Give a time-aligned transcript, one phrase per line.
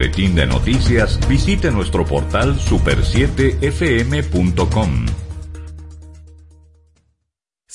[0.00, 5.27] Boletín de noticias, visite nuestro portal super7fm.com.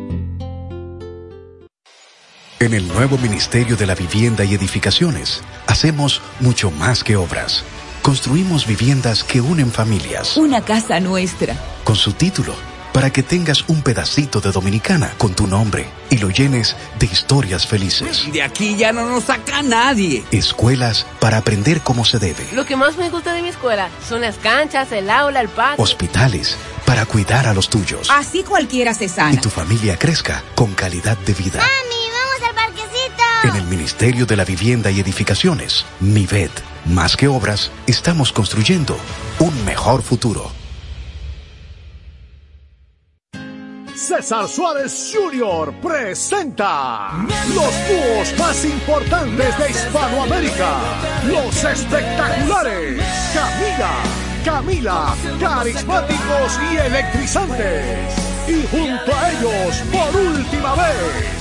[2.60, 7.66] En el nuevo Ministerio de la Vivienda y Edificaciones, hacemos mucho más que obras.
[8.02, 10.36] Construimos viviendas que unen familias.
[10.36, 11.56] Una casa nuestra.
[11.84, 12.56] Con su título,
[12.94, 17.68] para que tengas un pedacito de dominicana con tu nombre y lo llenes de historias
[17.68, 18.28] felices.
[18.34, 20.24] De aquí ya no nos saca nadie.
[20.32, 22.48] Escuelas para aprender cómo se debe.
[22.54, 25.84] Lo que más me gusta de mi escuela son las canchas, el aula, el patio.
[25.84, 26.58] Hospitales
[26.88, 28.10] para cuidar a los tuyos.
[28.10, 29.34] Así cualquiera se sana.
[29.34, 31.62] Y tu familia crezca con calidad de vida.
[33.44, 36.52] En el Ministerio de la Vivienda y Edificaciones, MIVET,
[36.86, 38.96] más que obras, estamos construyendo
[39.40, 40.52] un mejor futuro.
[43.96, 45.74] César Suárez Jr.
[45.82, 47.26] presenta
[47.56, 50.78] los dúos más importantes de Hispanoamérica,
[51.26, 53.02] los espectaculares
[53.34, 53.94] Camila,
[54.46, 58.16] Camila, carismáticos y electrizantes.
[58.48, 61.41] Y junto a ellos, por última vez,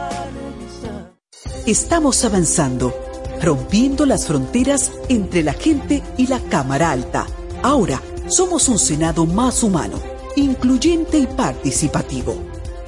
[1.67, 2.91] Estamos avanzando,
[3.39, 7.27] rompiendo las fronteras entre la gente y la Cámara Alta.
[7.61, 9.99] Ahora somos un Senado más humano,
[10.35, 12.35] incluyente y participativo.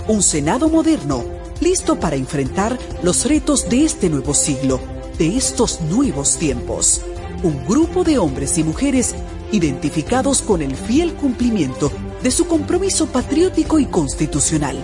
[0.07, 1.23] Un Senado moderno,
[1.61, 4.79] listo para enfrentar los retos de este nuevo siglo,
[5.19, 7.01] de estos nuevos tiempos.
[7.43, 9.13] Un grupo de hombres y mujeres
[9.51, 11.91] identificados con el fiel cumplimiento
[12.23, 14.83] de su compromiso patriótico y constitucional,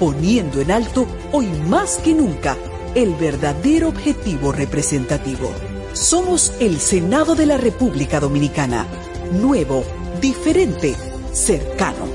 [0.00, 2.56] poniendo en alto hoy más que nunca
[2.96, 5.52] el verdadero objetivo representativo.
[5.92, 8.86] Somos el Senado de la República Dominicana.
[9.32, 9.84] Nuevo,
[10.18, 10.94] diferente,
[11.30, 12.06] cercano.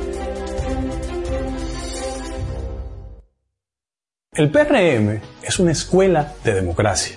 [4.34, 7.16] El PRM es una escuela de democracia.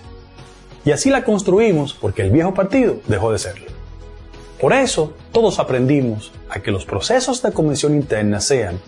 [0.85, 3.71] Y así la construimos porque el viejo partido dejó de serlo.
[4.61, 8.79] Por eso, todos aprendimos a que los procesos de convención interna sean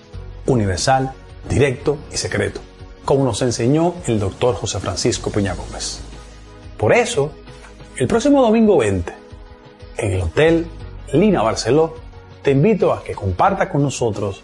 [0.47, 1.15] universal,
[1.49, 2.61] directo y secreto
[3.07, 6.01] como nos enseñó el doctor José Francisco Peña Gómez.
[6.77, 7.31] Por eso,
[7.97, 9.15] el próximo domingo 20,
[9.99, 10.67] en el Hotel
[11.13, 11.95] Lina Barceló,
[12.43, 14.43] te invito a que comparta con nosotros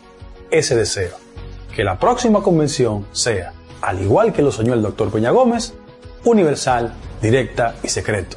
[0.50, 1.16] ese deseo,
[1.74, 3.52] que la próxima convención sea,
[3.82, 5.74] al igual que lo soñó el doctor Peña Gómez,
[6.24, 8.36] universal, directa y secreto,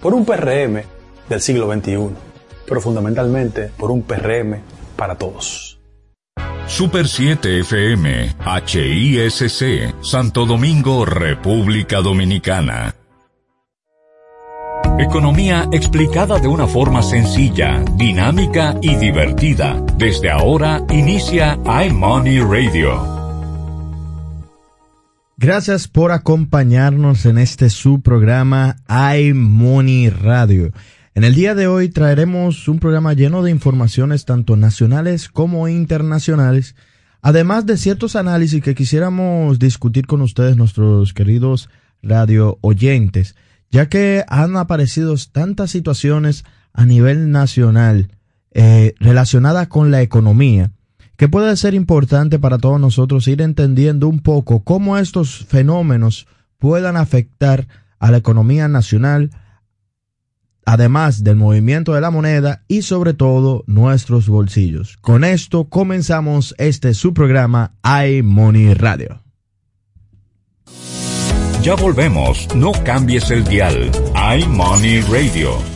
[0.00, 0.82] por un PRM
[1.28, 2.08] del siglo XXI,
[2.66, 4.56] pero fundamentalmente por un PRM
[4.96, 5.75] para todos.
[6.68, 8.34] Super 7 FM,
[8.66, 12.94] HISC, Santo Domingo, República Dominicana.
[14.98, 19.80] Economía explicada de una forma sencilla, dinámica y divertida.
[19.96, 21.56] Desde ahora inicia
[21.86, 23.16] iMoney Radio.
[25.36, 30.72] Gracias por acompañarnos en este su programa iMoney Radio.
[31.16, 36.76] En el día de hoy traeremos un programa lleno de informaciones tanto nacionales como internacionales,
[37.22, 41.70] además de ciertos análisis que quisiéramos discutir con ustedes, nuestros queridos
[42.02, 43.34] radio oyentes,
[43.70, 48.10] ya que han aparecido tantas situaciones a nivel nacional
[48.50, 50.70] eh, relacionadas con la economía,
[51.16, 56.26] que puede ser importante para todos nosotros ir entendiendo un poco cómo estos fenómenos
[56.58, 57.68] puedan afectar
[57.98, 59.30] a la economía nacional,
[60.66, 64.98] además del movimiento de la moneda y sobre todo nuestros bolsillos.
[65.00, 69.22] Con esto comenzamos este su programa iMoney Radio.
[71.62, 73.90] Ya volvemos, no cambies el dial.
[74.14, 75.75] iMoney Radio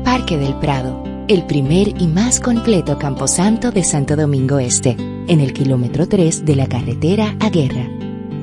[0.04, 4.96] Parque del Prado, el primer y más completo camposanto de Santo Domingo Este,
[5.28, 7.88] en el kilómetro 3 de la carretera a Guerra.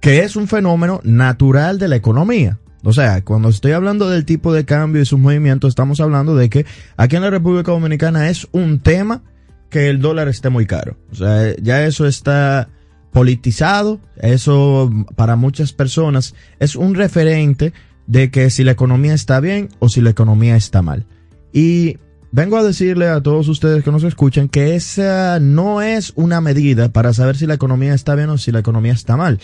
[0.00, 2.58] que es un fenómeno natural de la economía.
[2.82, 6.50] O sea, cuando estoy hablando del tipo de cambio y sus movimientos, estamos hablando de
[6.50, 6.66] que
[6.98, 9.22] aquí en la República Dominicana es un tema
[9.70, 10.96] que el dólar esté muy caro.
[11.10, 12.68] O sea, ya eso está
[13.12, 17.72] politizado, eso para muchas personas es un referente
[18.06, 21.06] de que si la economía está bien o si la economía está mal.
[21.52, 21.98] Y
[22.32, 26.90] vengo a decirle a todos ustedes que nos escuchan que esa no es una medida
[26.90, 29.40] para saber si la economía está bien o si la economía está mal.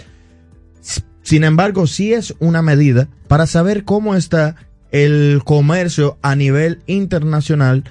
[1.22, 4.54] Sin embargo, sí es una medida para saber cómo está
[4.92, 7.84] el comercio a nivel internacional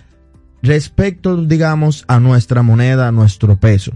[0.62, 3.94] respecto, digamos, a nuestra moneda, a nuestro peso.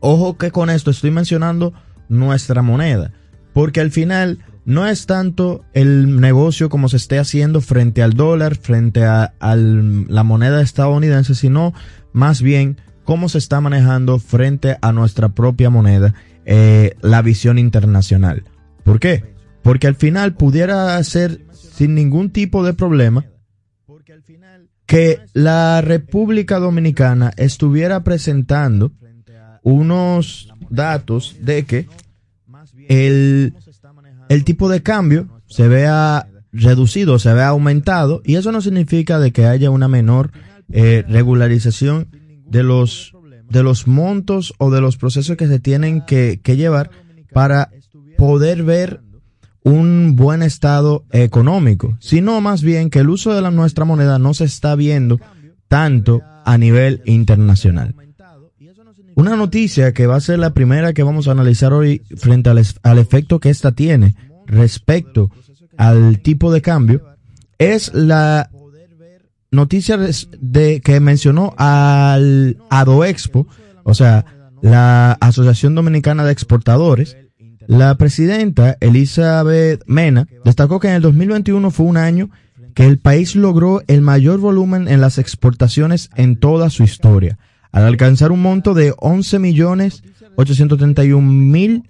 [0.00, 1.72] Ojo que con esto estoy mencionando
[2.08, 3.12] nuestra moneda,
[3.52, 8.56] porque al final no es tanto el negocio como se esté haciendo frente al dólar,
[8.56, 11.74] frente a, la moneda estadounidense, sino
[12.12, 18.44] más bien cómo se está manejando frente a nuestra propia moneda eh, la visión internacional.
[18.84, 19.34] ¿Por qué?
[19.62, 23.24] Porque al final pudiera ser sin ningún tipo de problema
[24.90, 28.90] que la República Dominicana estuviera presentando
[29.62, 31.86] unos datos de que
[32.88, 33.54] el,
[34.28, 39.30] el tipo de cambio se vea reducido, se vea aumentado, y eso no significa de
[39.30, 40.32] que haya una menor
[40.72, 42.08] eh, regularización
[42.48, 43.12] de los,
[43.48, 46.90] de los montos o de los procesos que se tienen que, que llevar
[47.32, 47.70] para
[48.18, 49.02] poder ver
[49.62, 54.34] un buen estado económico, sino más bien que el uso de la, nuestra moneda no
[54.34, 55.20] se está viendo
[55.68, 57.94] tanto a nivel internacional.
[59.14, 62.64] Una noticia que va a ser la primera que vamos a analizar hoy frente al,
[62.82, 64.14] al efecto que esta tiene
[64.46, 65.30] respecto
[65.76, 67.04] al tipo de cambio
[67.58, 68.50] es la
[69.50, 69.98] noticia
[70.38, 73.46] de que mencionó al ADOEXPO,
[73.82, 74.24] o sea,
[74.62, 77.16] la Asociación Dominicana de Exportadores,
[77.70, 82.28] la presidenta Elizabeth Mena destacó que en el 2021 fue un año
[82.74, 87.38] que el país logró el mayor volumen en las exportaciones en toda su historia,
[87.70, 90.02] al alcanzar un monto de 11 millones
[90.34, 91.84] 831 mil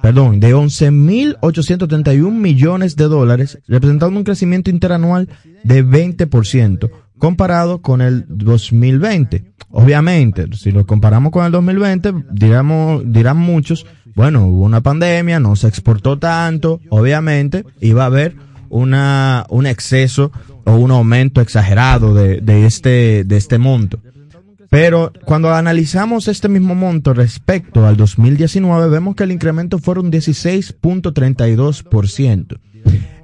[0.00, 5.28] perdón, de 11.831 millones de dólares, representando un crecimiento interanual
[5.62, 9.44] de 20%, comparado con el 2020.
[9.70, 15.56] Obviamente, si lo comparamos con el 2020, diramos, dirán muchos, bueno, hubo una pandemia, no
[15.56, 18.34] se exportó tanto, obviamente iba a haber
[18.68, 20.30] una, un exceso
[20.64, 24.00] o un aumento exagerado de, de este, de este monto.
[24.70, 32.58] Pero cuando analizamos este mismo monto respecto al 2019, vemos que el incremento fueron 16.32%.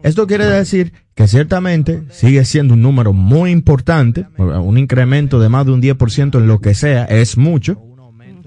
[0.02, 5.66] Esto quiere decir que ciertamente sigue siendo un número muy importante, un incremento de más
[5.66, 7.82] de un 10% en lo que sea, es mucho,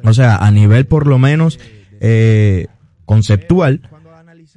[0.03, 1.59] O sea, a nivel por lo menos
[2.03, 2.67] eh,
[3.05, 3.81] conceptual.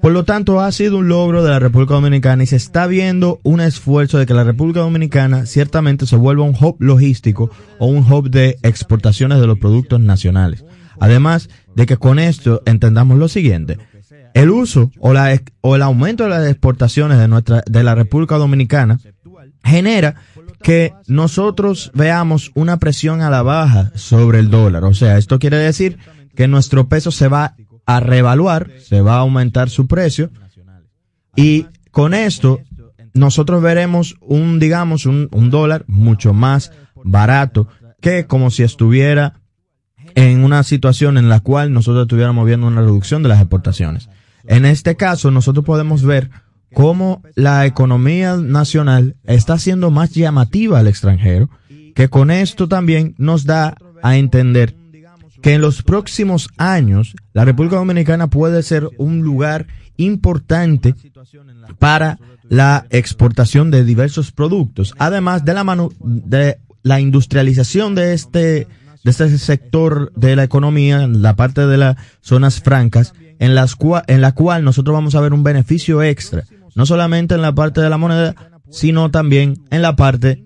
[0.02, 3.40] Por lo tanto, ha sido un logro de la República Dominicana y se está viendo
[3.44, 8.10] un esfuerzo de que la República Dominicana ciertamente se vuelva un hub logístico o un
[8.12, 10.64] hub de exportaciones de los productos nacionales.
[10.98, 13.78] Además de que con esto entendamos lo siguiente.
[14.34, 15.14] El uso o,
[15.60, 18.98] o el aumento de las exportaciones de nuestra, de la República Dominicana
[19.64, 20.16] genera
[20.62, 24.84] que nosotros veamos una presión a la baja sobre el dólar.
[24.84, 25.98] O sea, esto quiere decir
[26.36, 30.30] que nuestro peso se va a revaluar, se va a aumentar su precio
[31.34, 32.60] y con esto
[33.14, 36.70] nosotros veremos un, digamos, un, un dólar mucho más
[37.02, 37.68] barato
[38.00, 39.40] que como si estuviera
[40.14, 44.08] en una situación en la cual nosotros estuviéramos viendo una reducción de las exportaciones.
[44.46, 46.30] En este caso, nosotros podemos ver
[46.72, 51.50] cómo la economía nacional está siendo más llamativa al extranjero,
[51.94, 54.76] que con esto también nos da a entender
[55.46, 60.96] que en los próximos años la República Dominicana puede ser un lugar importante
[61.78, 68.66] para la exportación de diversos productos, además de la mano de la industrialización de este
[69.04, 73.76] de este sector de la economía, la parte de las zonas francas, en las
[74.08, 76.42] en la cual nosotros vamos a ver un beneficio extra,
[76.74, 78.34] no solamente en la parte de la moneda,
[78.68, 80.44] sino también en la parte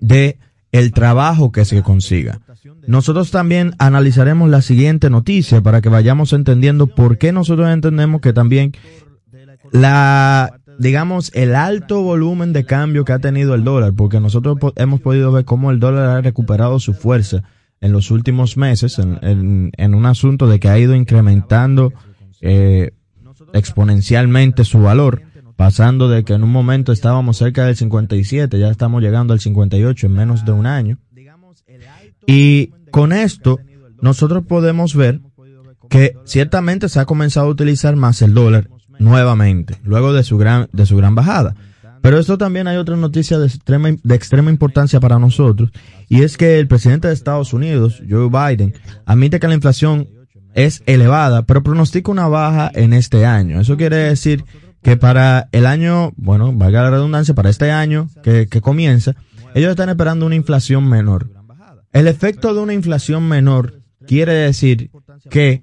[0.00, 0.38] de
[0.72, 2.40] el trabajo que se consiga.
[2.86, 8.32] Nosotros también analizaremos la siguiente noticia para que vayamos entendiendo por qué nosotros entendemos que
[8.32, 8.72] también
[9.72, 15.00] la, digamos, el alto volumen de cambio que ha tenido el dólar, porque nosotros hemos
[15.00, 17.42] podido ver cómo el dólar ha recuperado su fuerza
[17.80, 21.92] en los últimos meses en, un asunto de que ha ido incrementando
[22.40, 22.92] eh,
[23.52, 25.22] exponencialmente su valor,
[25.56, 30.06] pasando de que en un momento estábamos cerca del 57, ya estamos llegando al 58
[30.06, 30.98] en menos de un año.
[32.26, 33.58] Y con esto,
[34.00, 35.20] nosotros podemos ver
[35.90, 40.68] que ciertamente se ha comenzado a utilizar más el dólar nuevamente, luego de su gran,
[40.72, 41.54] de su gran bajada.
[42.02, 45.70] Pero esto también hay otra noticia de extrema, de extrema importancia para nosotros,
[46.08, 48.74] y es que el presidente de Estados Unidos, Joe Biden,
[49.06, 50.08] admite que la inflación
[50.54, 53.60] es elevada, pero pronostica una baja en este año.
[53.60, 54.44] Eso quiere decir
[54.82, 59.14] que para el año, bueno, valga la redundancia, para este año que, que comienza,
[59.54, 61.30] ellos están esperando una inflación menor.
[61.94, 64.90] El efecto de una inflación menor quiere decir
[65.30, 65.62] que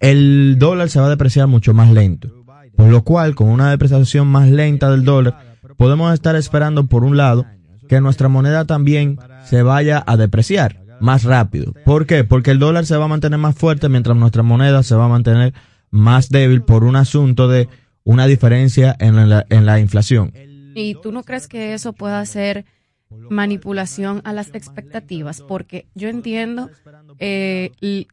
[0.00, 2.30] el dólar se va a depreciar mucho más lento.
[2.74, 7.18] Por lo cual, con una depreciación más lenta del dólar, podemos estar esperando, por un
[7.18, 7.44] lado,
[7.90, 11.74] que nuestra moneda también se vaya a depreciar más rápido.
[11.84, 12.24] ¿Por qué?
[12.24, 15.08] Porque el dólar se va a mantener más fuerte mientras nuestra moneda se va a
[15.08, 15.52] mantener
[15.90, 17.68] más débil por un asunto de
[18.02, 20.32] una diferencia en la, en la inflación.
[20.74, 22.64] ¿Y tú no crees que eso pueda ser
[23.10, 26.70] manipulación a las expectativas, porque yo entiendo
[27.18, 27.70] eh,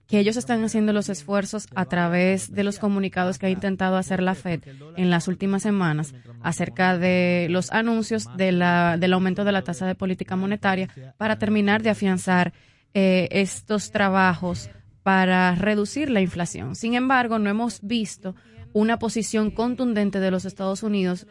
[0.07, 4.21] que ellos están haciendo los esfuerzos a través de los comunicados que ha intentado hacer
[4.21, 4.61] la Fed
[4.95, 9.87] en las últimas semanas acerca de los anuncios de la, del aumento de la tasa
[9.87, 12.53] de política monetaria para terminar de afianzar
[12.93, 14.69] eh, estos trabajos
[15.01, 16.75] para reducir la inflación.
[16.75, 18.35] Sin embargo, no hemos visto
[18.73, 21.27] una posición contundente de los Estados Unidos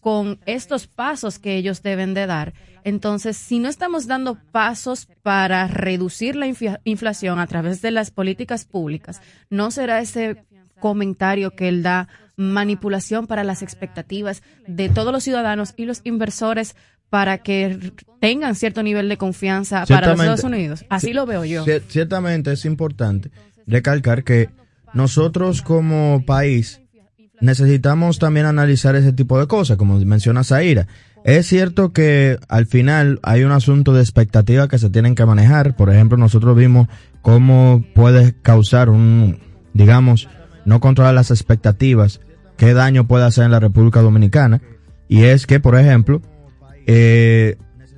[0.00, 2.54] con estos pasos que ellos deben de dar.
[2.84, 6.46] Entonces, si no estamos dando pasos para reducir la
[6.84, 10.44] inflación a través de las políticas públicas, no será ese
[10.80, 16.74] comentario que él da manipulación para las expectativas de todos los ciudadanos y los inversores
[17.10, 20.86] para que tengan cierto nivel de confianza para los Estados Unidos.
[20.88, 21.64] Así lo veo yo.
[21.88, 23.30] Ciertamente es importante
[23.66, 24.48] recalcar que
[24.94, 26.80] nosotros como país
[27.40, 30.86] necesitamos también analizar ese tipo de cosas, como menciona Zaira.
[31.24, 35.76] Es cierto que al final hay un asunto de expectativa que se tienen que manejar.
[35.76, 36.88] Por ejemplo, nosotros vimos
[37.20, 39.38] cómo puede causar un,
[39.74, 40.28] digamos,
[40.64, 42.20] no controlar las expectativas,
[42.56, 44.62] qué daño puede hacer en la República Dominicana.
[45.08, 46.22] Y es que, por ejemplo,
[46.86, 47.56] eh,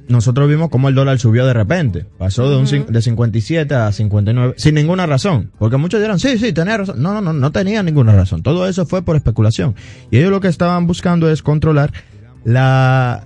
[0.08, 2.06] nosotros vimos cómo el dólar subió de repente.
[2.18, 5.50] Pasó de, un, de 57 a 59 sin ninguna razón.
[5.58, 7.02] Porque muchos dirán, sí, sí, tenía razón.
[7.02, 8.42] No, no, no, no tenía ninguna razón.
[8.42, 9.74] Todo eso fue por especulación.
[10.10, 11.92] Y ellos lo que estaban buscando es controlar
[12.44, 13.24] la,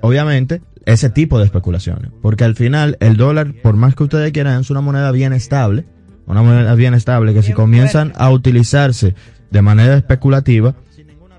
[0.00, 2.10] obviamente, ese tipo de especulaciones.
[2.20, 5.86] Porque al final, el dólar, por más que ustedes quieran, es una moneda bien estable.
[6.26, 9.14] Una moneda bien estable que si comienzan a utilizarse
[9.50, 10.74] de manera especulativa,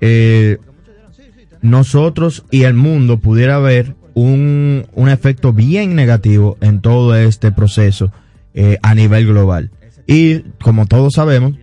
[0.00, 0.58] eh,
[1.62, 8.12] nosotros y el mundo pudiera ver un, un efecto bien negativo en todo este proceso
[8.54, 9.70] eh, a nivel global.
[10.06, 11.54] Y como todos sabemos,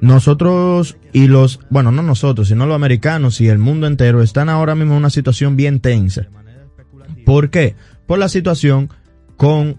[0.00, 4.74] nosotros y los, bueno, no nosotros, sino los americanos y el mundo entero están ahora
[4.74, 6.28] mismo en una situación bien tensa.
[7.24, 7.74] ¿Por qué?
[8.06, 8.90] Por la situación
[9.36, 9.76] con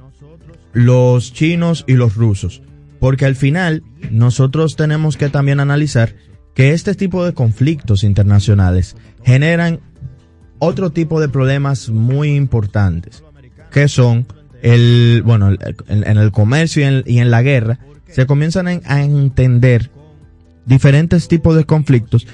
[0.74, 2.62] los chinos y los rusos.
[3.00, 6.16] Porque al final nosotros tenemos que también analizar
[6.54, 9.80] que este tipo de conflictos internacionales generan
[10.60, 13.24] otro tipo de problemas muy importantes,
[13.72, 14.28] que son
[14.62, 15.56] el, bueno,
[15.88, 19.90] en, el comercio y en, la guerra, se comienzan a entender
[20.66, 22.28] diferentes tipos de conflictos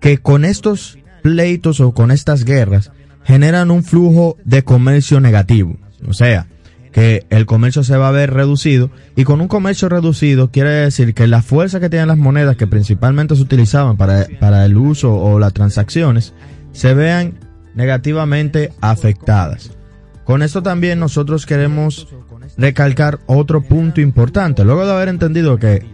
[0.00, 2.92] que con estos pleitos o con estas guerras
[3.24, 5.76] generan un flujo de comercio negativo.
[6.06, 6.46] O sea,
[6.92, 11.14] que el comercio se va a ver reducido y con un comercio reducido quiere decir
[11.14, 15.14] que la fuerza que tienen las monedas que principalmente se utilizaban para, para el uso
[15.14, 16.32] o las transacciones
[16.72, 17.34] se vean
[17.74, 19.70] negativamente afectadas.
[20.24, 22.08] Con esto también nosotros queremos
[22.56, 24.64] recalcar otro punto importante.
[24.64, 25.86] Luego de haber entendido que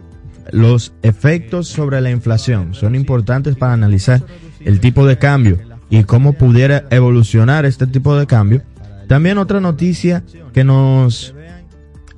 [0.51, 4.23] los efectos sobre la inflación son importantes para analizar
[4.61, 5.59] el tipo de cambio
[5.91, 8.63] y cómo pudiera evolucionar este tipo de cambio,
[9.09, 11.35] también otra noticia que nos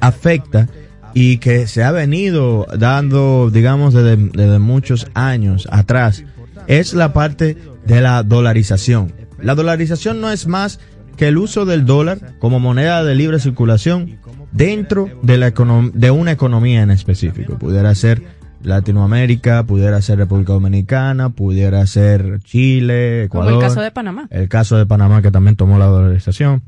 [0.00, 0.68] afecta
[1.14, 6.24] y que se ha venido dando, digamos, desde, muchos años atrás,
[6.66, 9.12] es la parte de la dolarización.
[9.40, 10.80] La dolarización no es más
[11.16, 14.18] que el uso del dólar como moneda de libre circulación
[14.52, 17.58] dentro de, la de una economía en específico.
[17.58, 18.22] Pudiera ser
[18.62, 23.52] Latinoamérica, pudiera ser República Dominicana, pudiera ser Chile, Ecuador.
[23.52, 24.26] Como el caso de Panamá.
[24.30, 26.62] El caso de Panamá que también tomó la dolarización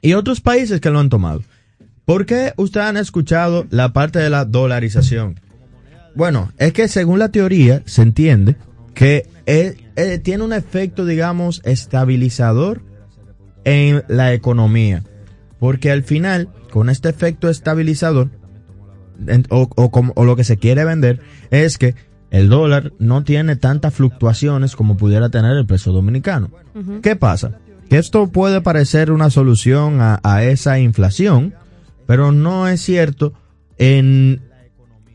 [0.00, 1.42] y otros países que lo han tomado.
[2.04, 5.40] ¿Por qué ustedes han escuchado la parte de la dolarización?
[6.14, 8.56] Bueno, es que según la teoría se entiende
[8.94, 9.26] que
[10.22, 12.82] tiene un efecto, digamos, estabilizador
[13.64, 15.02] en la economía.
[15.58, 18.30] Porque al final, con este efecto estabilizador,
[19.50, 21.20] o, lo que se quiere vender,
[21.50, 21.94] es que
[22.30, 26.50] el dólar no tiene tantas fluctuaciones como pudiera tener el peso dominicano.
[27.02, 27.58] ¿Qué pasa?
[27.90, 31.54] esto puede parecer una solución a, esa inflación,
[32.06, 33.34] pero no es cierto
[33.78, 34.40] en,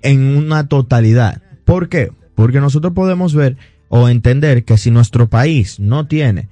[0.04, 1.42] en una totalidad.
[1.66, 2.12] ¿Por qué?
[2.38, 3.58] Porque nosotros podemos ver
[3.90, 6.50] o entender que si nuestro país no tiene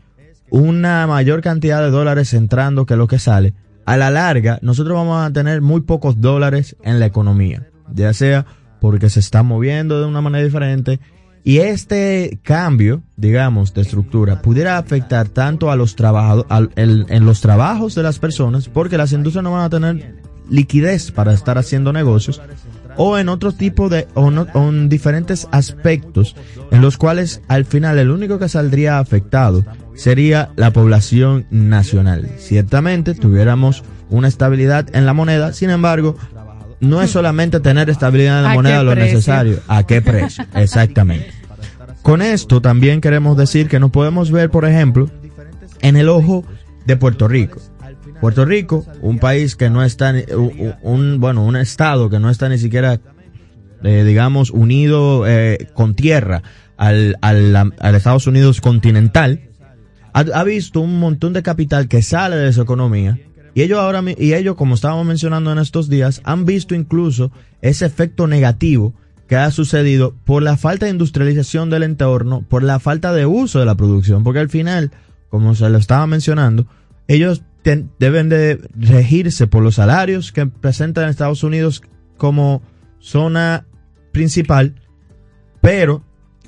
[0.49, 3.53] una mayor cantidad de dólares entrando que lo que sale,
[3.85, 8.47] a la larga nosotros vamos a tener muy pocos dólares en la economía, ya sea
[8.81, 10.99] porque se está moviendo de una manera diferente,
[11.43, 17.93] y este cambio, digamos, de estructura pudiera afectar tanto a los trabajadores, en los trabajos
[17.93, 20.15] de las personas, porque las industrias no van a tener
[20.49, 22.41] liquidez para estar haciendo negocios,
[22.97, 26.35] o en otro tipo de, o, en diferentes aspectos
[26.71, 32.29] en los cuales al final el único que saldría afectado sería la población nacional.
[32.37, 36.17] Ciertamente tuviéramos una estabilidad en la moneda, sin embargo,
[36.79, 39.59] no es solamente tener estabilidad en la moneda lo necesario.
[39.67, 40.45] ¿A qué precio?
[40.55, 41.31] Exactamente.
[42.01, 45.09] Con esto también queremos decir que nos podemos ver, por ejemplo,
[45.81, 46.45] en el ojo
[46.85, 47.59] de Puerto Rico.
[48.21, 50.13] Puerto Rico, un país que no está,
[50.81, 52.99] un, bueno, un estado que no está ni siquiera,
[53.83, 56.41] eh, digamos, unido eh, con tierra
[56.77, 59.41] al, al, al, Estados Unidos continental,
[60.13, 63.19] ha, ha, visto un montón de capital que sale de su economía.
[63.53, 67.85] Y ellos ahora, y ellos, como estábamos mencionando en estos días, han visto incluso ese
[67.85, 68.93] efecto negativo
[69.27, 73.59] que ha sucedido por la falta de industrialización del entorno, por la falta de uso
[73.59, 74.91] de la producción, porque al final,
[75.29, 76.67] como se lo estaba mencionando,
[77.07, 77.43] ellos
[77.99, 81.81] deben de regirse por los salarios que presentan Estados Unidos
[82.17, 82.61] como
[82.99, 83.65] zona
[84.11, 84.75] principal,
[85.61, 86.03] pero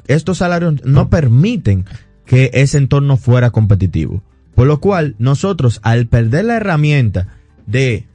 [0.08, 1.86] estos salarios no permiten
[2.26, 4.22] que ese entorno fuera competitivo.
[4.54, 7.28] Por lo cual, nosotros, al perder la herramienta
[7.66, 8.06] de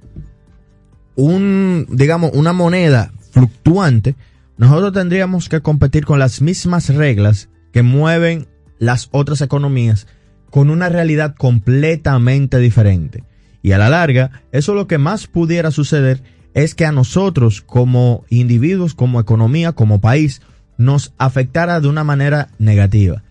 [1.15, 4.17] un, digamos, una moneda fluctuante,
[4.57, 8.47] nosotros tendríamos que competir con las mismas reglas que mueven
[8.79, 10.07] las otras economías
[10.53, 13.25] con una realidad completamente diferente.
[13.61, 16.23] Y a la larga, eso lo que más pudiera suceder
[16.55, 20.43] es que a nosotros como individuos, como economía, como país,
[20.79, 23.25] nos afectara de una manera negativa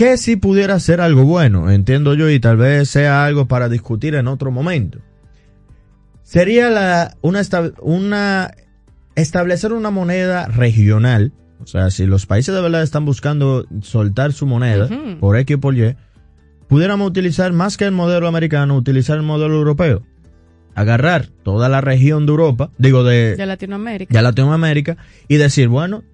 [0.00, 4.14] que si pudiera ser algo bueno, entiendo yo, y tal vez sea algo para discutir
[4.14, 5.00] en otro momento.
[6.22, 7.42] Sería la, una,
[7.82, 8.50] una
[9.14, 14.46] establecer una moneda regional, o sea, si los países de verdad están buscando soltar su
[14.46, 14.88] moneda
[15.20, 15.94] por X o por Y,
[16.70, 20.02] pudiéramos utilizar más que el modelo americano, utilizar el modelo europeo.
[20.76, 24.16] Agarrar toda la región de Europa, digo de, de Latinoamérica.
[24.16, 24.96] De Latinoamérica
[25.28, 26.04] y decir, bueno,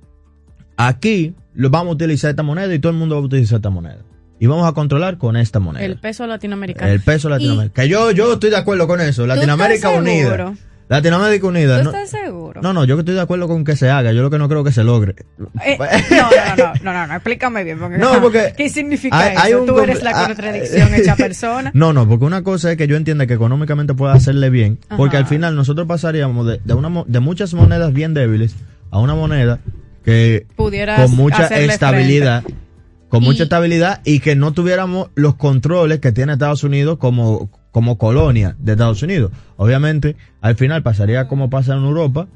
[0.78, 3.70] aquí lo vamos a utilizar esta moneda y todo el mundo va a utilizar esta
[3.70, 3.98] moneda.
[4.40, 5.84] Y vamos a controlar con esta moneda.
[5.84, 6.90] El peso latinoamericano.
[6.90, 7.74] El peso latinoamericano.
[7.74, 9.26] que yo, yo estoy de acuerdo con eso.
[9.26, 10.54] Latinoamérica unida.
[10.88, 11.78] Latinoamérica Unida.
[11.78, 12.62] ¿Tú no, estás seguro?
[12.62, 14.12] No, no, yo que estoy de acuerdo con que se haga.
[14.12, 15.16] Yo lo que no creo que se logre.
[15.64, 15.76] Eh,
[16.10, 17.78] no, no, no, no, no, no, explícame bien.
[17.78, 19.60] Porque, No, porque ¿Qué significa hay- hay eso?
[19.62, 21.70] un Tú eres la ah, contradicción hecha persona.
[21.74, 25.16] No, no, porque una cosa es que yo entienda que económicamente pueda hacerle bien, porque
[25.16, 28.54] al final nosotros pasaríamos de, de, una, mo- de muchas monedas bien débiles
[28.92, 29.58] a una moneda
[30.04, 32.60] que Pudieras con mucha estabilidad, frente.
[33.08, 37.50] con Y- mucha estabilidad y que no tuviéramos los controles que tiene Estados Unidos como,
[37.76, 39.32] como colonia de Estados Unidos.
[39.58, 42.26] Obviamente, al final pasaría como pasa en Europa,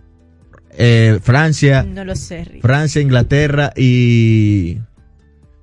[0.76, 2.58] eh, Francia, No lo sé.
[2.60, 4.76] Francia, Inglaterra y...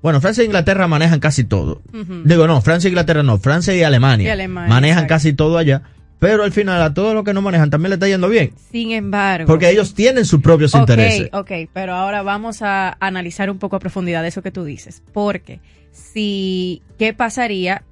[0.02, 1.80] Bueno, Francia e Inglaterra manejan casi todo.
[2.24, 4.26] Digo, no, Francia e Inglaterra no, Francia y Alemania.
[4.26, 5.14] Y Alemania, manejan exacto.
[5.14, 5.82] casi todo allá.
[6.18, 8.54] Pero al final a todos los que no manejan también le está yendo bien.
[8.72, 9.46] Sin embargo.
[9.46, 11.30] Porque ellos tienen sus propios Ok, intereses.
[11.32, 15.04] ok, pero ahora vamos a analizar un poco a profundidad eso que tú dices.
[15.12, 15.60] Porque
[15.92, 17.84] si, ¿qué pasaría?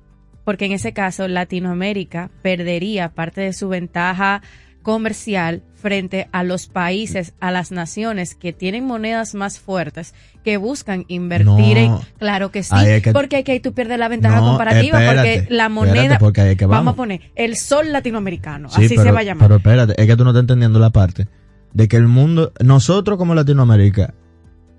[0.47, 4.43] Porque en ese caso Latinoamérica perdería parte de su ventaja
[4.83, 11.05] comercial frente a los países, a las naciones que tienen monedas más fuertes, que buscan
[11.09, 11.97] invertir en...
[12.19, 15.55] Claro que sí, es que- porque aquí tú pierdes la ventaja No, comparativa, espérate, porque
[15.55, 16.19] la moneda...
[16.21, 16.93] porque es que vamos.
[16.93, 19.49] a poner el sol latinoamericano, Sí, así pero, se va a llamar.
[19.49, 21.27] Pero espérate, es que tú no estás entendiendo la parte
[21.75, 24.15] de que el mundo, nosotros como Latinoamérica,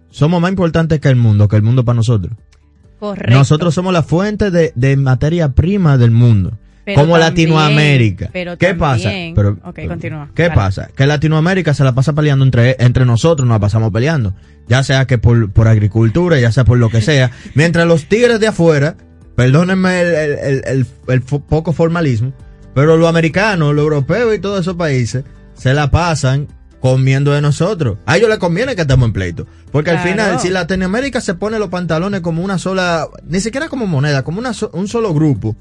[0.09, 2.33] somos más importantes que el mundo, que el mundo para nosotros.
[2.99, 3.31] Correcto.
[3.37, 6.57] Nosotros somos la fuente de, de materia prima del mundo.
[6.85, 8.29] Pero como también- Latinoamérica.
[8.31, 9.09] pero ¿Qué pasa?
[9.35, 10.29] Pero, continúa.
[10.33, 10.89] ¿Qué pasa?
[10.95, 14.33] Que Latinoamérica se la pasa peleando entre, entre nosotros, nos la pasamos peleando.
[14.69, 17.31] Ya sea que por, por agricultura, ya sea por lo que sea.
[17.55, 18.95] Mientras los tigres de afuera,
[19.35, 22.31] perdónenme el, el- el- el- poco formalismo,
[22.73, 26.47] pero los americanos, los europeos y todos esos países se la pasan
[26.81, 27.97] comiendo de nosotros.
[28.05, 29.47] A ellos les conviene que estemos en pleito.
[29.71, 33.87] Porque al final, si Latinoamérica se pone los pantalones como una sola, ni siquiera como
[33.87, 35.55] moneda, como una so- un solo grupo,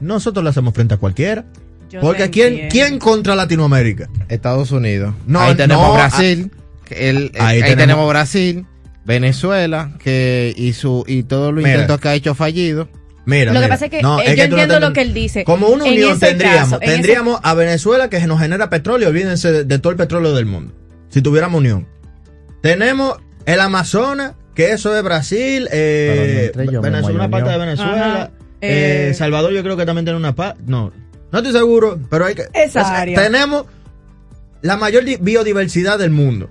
[0.00, 1.44] nosotros le hacemos frente a cualquiera.
[1.90, 2.68] Yo Porque ¿quién.
[2.70, 4.08] ¿quién contra Latinoamérica?
[4.28, 5.14] Estados Unidos.
[5.26, 6.52] No, ahí tenemos no, Brasil.
[6.84, 8.66] que el- ahí ahí, tenemos- tenemos, Brasil,
[9.04, 11.70] Venezuela, que y su y todos los Mira.
[11.74, 12.88] intentos que ha hecho fallido.
[13.30, 13.74] Mira, Lo que mira.
[13.74, 15.44] pasa es que, No, eh, es yo entiendo lo que él dice.
[15.44, 19.52] Como una unión tendríamos, caso, en ese- tendríamos a Venezuela que nos genera petróleo, olvídense
[19.52, 20.74] de, de todo el petróleo del mundo.
[21.08, 21.86] Si tuviéramos unión.
[22.62, 27.58] Tenemos el Amazonas, que eso es Brasil, eh, yo, Venezuela, una parte de.
[27.58, 28.30] Venezuela, Ajá.
[28.60, 30.92] eh, Eh, Salvador yo creo que también tiene una parte, no,
[31.32, 32.42] no estoy seguro, pero hay que...
[32.52, 33.22] Esa o sea, área.
[33.22, 33.64] Tenemos
[34.62, 36.50] la mayor di- biodiversidad del mundo.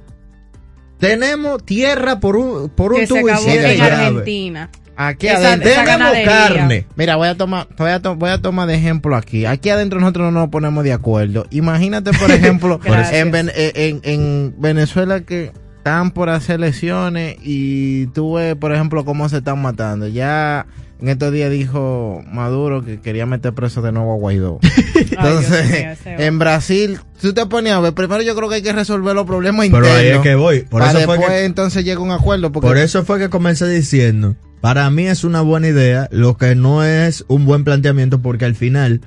[0.99, 3.81] Tenemos tierra por un, por un que se tubo y acabó siete en.
[3.81, 4.69] Argentina.
[5.01, 5.69] Aquí Esa- adentro.
[5.69, 6.85] esa Tenemos carne.
[6.97, 9.45] Mira, voy a tomar, voy a, to- voy a tomar de ejemplo aquí.
[9.45, 11.45] Aquí adentro nosotros no nos ponemos de acuerdo.
[11.51, 12.81] Imagínate, por ejemplo,
[13.13, 18.73] en, Ven- eh, en, en Venezuela que están por hacer elecciones y tú ves, por
[18.73, 20.05] ejemplo, cómo se están matando.
[20.09, 20.65] Ya
[21.01, 24.59] en estos días dijo Maduro que quería meter preso de nuevo a Guaidó.
[24.95, 25.69] Entonces,
[26.05, 29.15] mío, en Brasil, tú te ponías a ver, primero yo creo que hay que resolver
[29.15, 29.97] los problemas Pero internos.
[30.01, 30.59] ahí es que voy.
[30.61, 32.51] Por para eso fue después que- entonces llega un acuerdo.
[32.51, 36.55] Porque Por eso fue que comencé diciendo, para mí es una buena idea, lo que
[36.55, 39.01] no es un buen planteamiento porque al final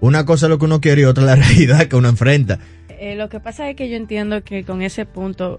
[0.00, 2.58] una cosa es lo que uno quiere y otra la realidad que uno enfrenta.
[2.88, 5.58] Eh, lo que pasa es que yo entiendo que con ese punto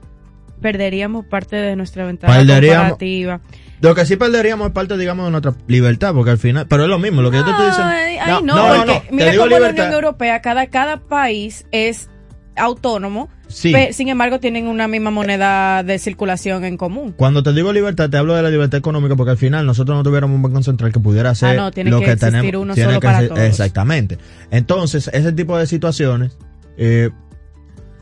[0.64, 3.42] perderíamos parte de nuestra ventaja Perderíamos- comparativa.
[3.82, 6.90] Lo que sí perderíamos es parte, digamos, de nuestra libertad, porque al final, pero es
[6.90, 7.92] lo mismo, lo que yo te estoy diciendo.
[7.94, 9.84] Ay, No, no, no, no, porque no, mira digo cómo la libertad.
[9.88, 12.10] Unión Europea, cada, cada país es
[12.56, 13.74] autónomo, Sí.
[13.92, 17.14] sin embargo tienen una misma moneda de circulación en común.
[17.18, 20.04] Cuando te digo libertad, te hablo de la libertad económica, porque al final nosotros no
[20.04, 22.54] tuviéramos un banco central que pudiera hacer Ah, no, tiene lo que que, tenemos.
[22.56, 23.42] uno tiene solo que para ser- todos.
[23.42, 24.18] Exactamente.
[24.50, 26.38] Entonces, ese tipo de situaciones
[26.78, 27.10] eh,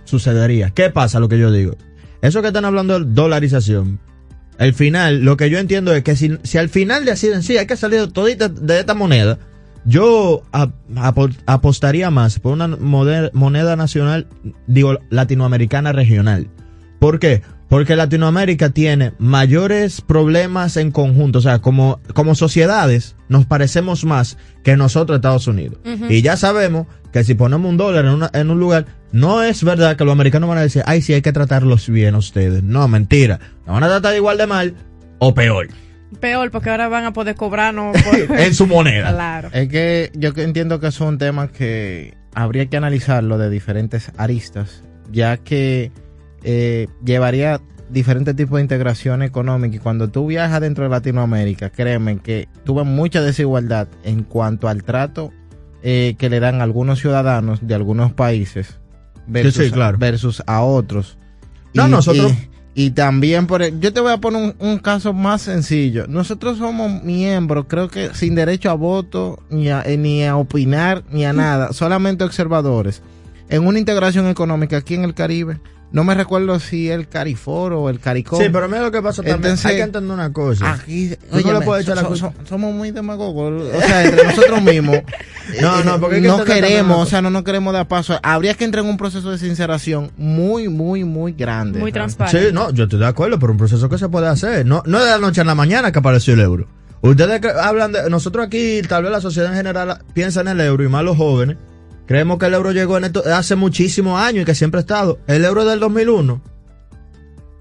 [0.04, 0.70] sucedería.
[0.72, 1.20] ¿Qué pasa?
[1.20, 1.76] Lo que yo digo.
[2.22, 4.00] Eso que están hablando de dolarización.
[4.58, 7.42] El final, lo que yo entiendo es que si, si al final de así en
[7.42, 9.40] sí hay que salir todita de esta moneda,
[9.86, 10.44] yo
[11.46, 14.28] apostaría más por una moneda nacional,
[14.68, 16.48] digo, latinoamericana regional.
[17.00, 17.42] ¿Por qué?
[17.72, 24.38] Porque Latinoamérica tiene mayores problemas en conjunto, o sea, como, como sociedades nos parecemos más
[24.62, 25.80] que nosotros Estados Unidos.
[26.10, 29.64] Y ya sabemos que si ponemos un dólar en, una- en un lugar, no es
[29.64, 32.62] verdad que los americanos van a decir, ay, sí, hay que tratarlos bien a ustedes.
[32.62, 33.40] No, mentira.
[33.66, 34.76] Nos van a tratar igual de mal
[35.20, 35.70] o peor.
[36.20, 39.14] Peor, porque ahora van a poder cobrarnos por- en su moneda.
[39.14, 39.50] Claro.
[39.54, 44.84] Es que yo entiendo que es un tema que habría que analizarlo de diferentes aristas,
[45.10, 45.92] ya que
[46.44, 52.18] eh, llevaría diferentes tipos de integración económica y cuando tú viajas dentro de Latinoamérica, créeme
[52.20, 55.32] que tuve mucha desigualdad en cuanto al trato
[55.84, 58.80] eh, que le dan algunos ciudadanos de algunos países
[59.28, 59.98] versus, sí, claro.
[59.98, 61.18] versus a otros.
[61.74, 62.32] No, nosotros-
[62.76, 66.06] y- y también por el- yo te voy a poner un, un caso más sencillo.
[66.08, 71.04] Nosotros somos miembros, creo que sin derecho a voto, ni a, eh, ni a opinar,
[71.12, 73.02] ni a nada, solamente observadores
[73.50, 75.60] en una integración económica aquí en el Caribe.
[75.92, 78.38] No me recuerdo si el Cariforo o el Caricó.
[78.38, 79.56] Sí, pero mira lo que pasa también.
[79.64, 80.72] hay que entender una cosa.
[80.72, 82.34] Aquí, no le puedes echar la culpa.
[82.48, 83.74] somos muy demagogos.
[83.74, 84.98] O sea, entre nosotros mismos.
[85.62, 88.18] no, no, porque no queremos, o sea, no nos queremos dar paso.
[88.24, 91.80] Habría que entrar en un proceso de sinceración muy, muy, muy grande.
[91.80, 92.48] Muy transparente.
[92.48, 94.66] Sí, no, yo estoy de acuerdo, pero un proceso que se puede hacer.
[94.66, 96.68] No, no es de la noche a la mañana que apareció el euro.
[97.02, 98.10] Ustedes hablan de.
[98.10, 101.18] Nosotros aquí, tal vez la sociedad en general piensa en el euro y más los
[101.18, 101.58] jóvenes
[102.12, 105.20] Creemos que el euro llegó en esto hace muchísimos años y que siempre ha estado.
[105.28, 106.42] El euro del 2001.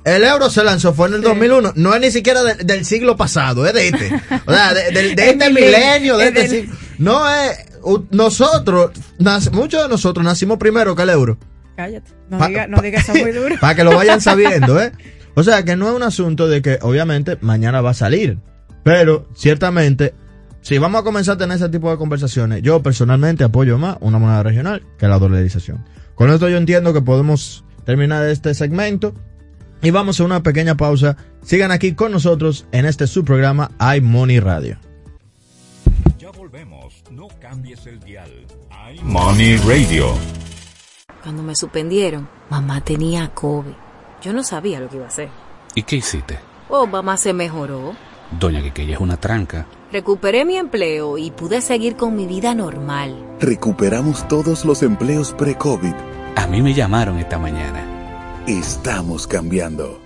[0.05, 1.75] El euro se lanzó, fue en el 2001.
[1.77, 4.11] No es ni siquiera del siglo pasado, es de este.
[4.47, 6.75] O sea, de, este milenio, de este siglo.
[6.99, 7.65] No es.
[8.11, 8.91] Nosotros,
[9.53, 11.39] muchos de nosotros nacimos primero que el euro.
[11.77, 12.11] Cállate.
[12.29, 13.55] No digas no diga eso muy duro.
[13.61, 14.91] Para que lo vayan sabiendo, ¿eh?
[15.37, 18.39] O sea, que no es un asunto de que obviamente mañana va a salir.
[18.83, 20.13] Pero ciertamente
[20.63, 24.19] si vamos a comenzar a tener ese tipo de conversaciones, yo personalmente apoyo más una
[24.19, 25.85] moneda regional que la dolarización.
[26.15, 29.15] Con esto yo entiendo que podemos terminar este segmento
[29.83, 31.17] y vamos a una pequeña pausa.
[31.43, 34.77] Sigan aquí con nosotros en este subprograma iMoney Radio.
[36.19, 38.31] Ya volvemos, no cambies el dial.
[38.97, 40.15] iMoney Radio.
[41.23, 43.73] Cuando me suspendieron, mamá tenía COVID.
[44.23, 45.29] Yo no sabía lo que iba a hacer.
[45.75, 46.39] ¿Y qué hiciste?
[46.69, 47.95] Oh, mamá se mejoró.
[48.39, 49.67] Doña que ella es una tranca.
[49.93, 53.17] Recuperé mi empleo y pude seguir con mi vida normal.
[53.41, 55.95] Recuperamos todos los empleos pre-COVID.
[56.37, 58.45] A mí me llamaron esta mañana.
[58.47, 60.01] Estamos cambiando.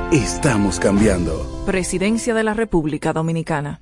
[0.11, 1.63] Estamos cambiando.
[1.65, 3.81] Presidencia de la República Dominicana.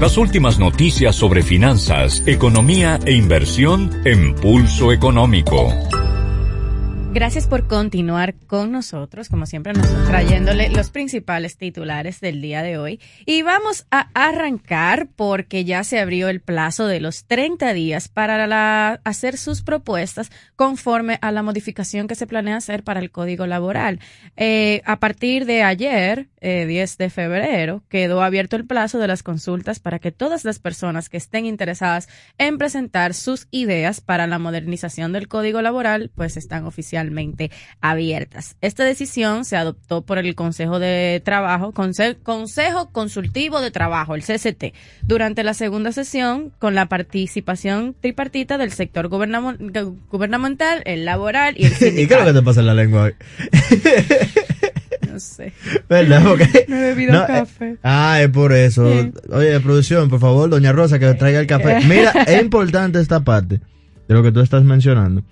[0.00, 5.72] Las últimas noticias sobre finanzas, economía e inversión en pulso económico.
[7.16, 12.76] Gracias por continuar con nosotros, como siempre, nosotros trayéndole los principales titulares del día de
[12.76, 13.00] hoy.
[13.24, 19.00] Y vamos a arrancar porque ya se abrió el plazo de los 30 días para
[19.02, 23.98] hacer sus propuestas conforme a la modificación que se planea hacer para el Código Laboral.
[24.36, 29.22] Eh, a partir de ayer, 10 eh, de febrero, quedó abierto el plazo de las
[29.22, 34.38] consultas para que todas las personas que estén interesadas en presentar sus ideas para la
[34.38, 37.05] modernización del Código Laboral, pues están oficialmente
[37.80, 38.56] abiertas.
[38.60, 44.74] Esta decisión se adoptó por el Consejo de Trabajo, Consejo Consultivo de Trabajo, el CCT,
[45.02, 51.72] durante la segunda sesión con la participación tripartita del sector gubernamental, el laboral y el
[51.72, 51.98] sindical.
[52.04, 53.14] ¿Y qué es lo que te pasa en la lengua hoy?
[55.16, 55.52] No sé.
[55.88, 56.22] ¿Verdad?
[56.24, 57.76] Porque, no he bebido eh, café.
[57.82, 58.84] ah, es por eso.
[59.30, 61.80] Oye, producción, por favor, doña Rosa, que traiga el café.
[61.86, 63.60] Mira, es importante esta parte
[64.08, 65.22] de lo que tú estás mencionando.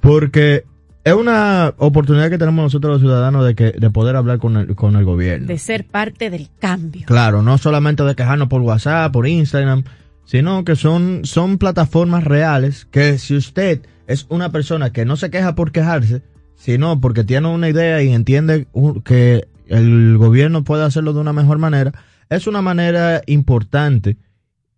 [0.00, 0.64] Porque
[1.06, 4.74] es una oportunidad que tenemos nosotros los ciudadanos de que de poder hablar con el,
[4.74, 5.46] con el gobierno.
[5.46, 7.06] De ser parte del cambio.
[7.06, 9.84] Claro, no solamente de quejarnos por WhatsApp, por Instagram,
[10.24, 15.30] sino que son, son plataformas reales que si usted es una persona que no se
[15.30, 16.22] queja por quejarse,
[16.56, 18.66] sino porque tiene una idea y entiende
[19.04, 21.92] que el gobierno puede hacerlo de una mejor manera,
[22.30, 24.16] es una manera importante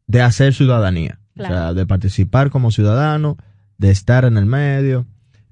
[0.06, 1.20] de hacer ciudadanía.
[1.38, 3.38] O sea, de participar como ciudadano,
[3.78, 5.06] de estar en el medio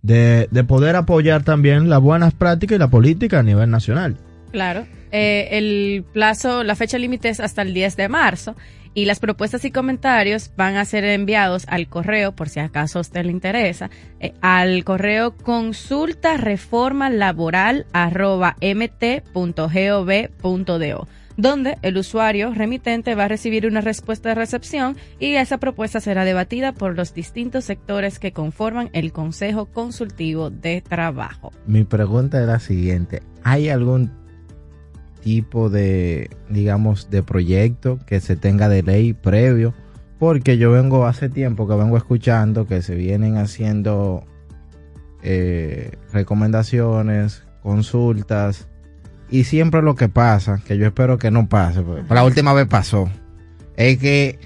[0.07, 4.17] de, de poder apoyar también las buenas prácticas y la política a nivel nacional.
[4.53, 4.87] Claro.
[5.13, 8.57] Eh, el plazo, la fecha límite es hasta el 10 de marzo
[8.95, 13.03] y las propuestas y comentarios van a ser enviados al correo, por si acaso a
[13.03, 13.91] usted le interesa,
[14.21, 18.57] eh, al correo consulta reforma laboral arroba
[21.37, 26.25] donde el usuario remitente va a recibir una respuesta de recepción y esa propuesta será
[26.25, 31.53] debatida por los distintos sectores que conforman el Consejo Consultivo de Trabajo.
[31.67, 34.11] Mi pregunta es la siguiente, ¿hay algún
[35.23, 39.75] tipo de, digamos, de proyecto que se tenga de ley previo?
[40.19, 44.25] Porque yo vengo hace tiempo que vengo escuchando que se vienen haciendo
[45.23, 48.69] eh, recomendaciones, consultas,
[49.31, 53.09] y siempre lo que pasa, que yo espero que no pase, la última vez pasó,
[53.77, 54.39] es que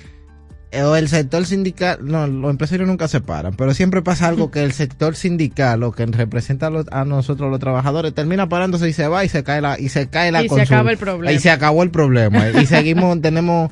[0.72, 4.72] el sector sindical, no, los empresarios nunca se paran, pero siempre pasa algo que el
[4.72, 9.28] sector sindical, o que representa a, nosotros los trabajadores, termina parándose y se va y
[9.28, 11.32] se cae la, y se cae la Y se acaba el problema.
[11.32, 12.48] Y se acabó el problema.
[12.50, 13.70] y seguimos, tenemos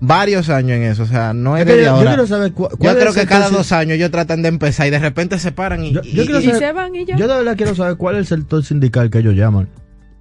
[0.00, 2.10] varios años en eso, o sea, no es, Es que de yo- yo ahora.
[2.10, 4.86] quiero saber cu- Yo cuál es creo que cada dos años ellos tratan de empezar
[4.86, 7.04] y de repente se paran y, Yo, yo y- quiero y- saber- se van y
[7.04, 7.16] ya.
[7.16, 9.68] yo de verdad quiero saber cuál es el sector sindical que ellos llaman.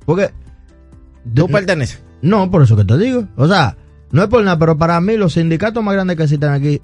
[0.09, 0.31] Porque...
[1.35, 2.01] ¿Tú perteneces?
[2.23, 3.27] No, por eso que te digo.
[3.35, 3.77] O sea,
[4.11, 6.81] no es por nada, pero para mí los sindicatos más grandes que existen aquí,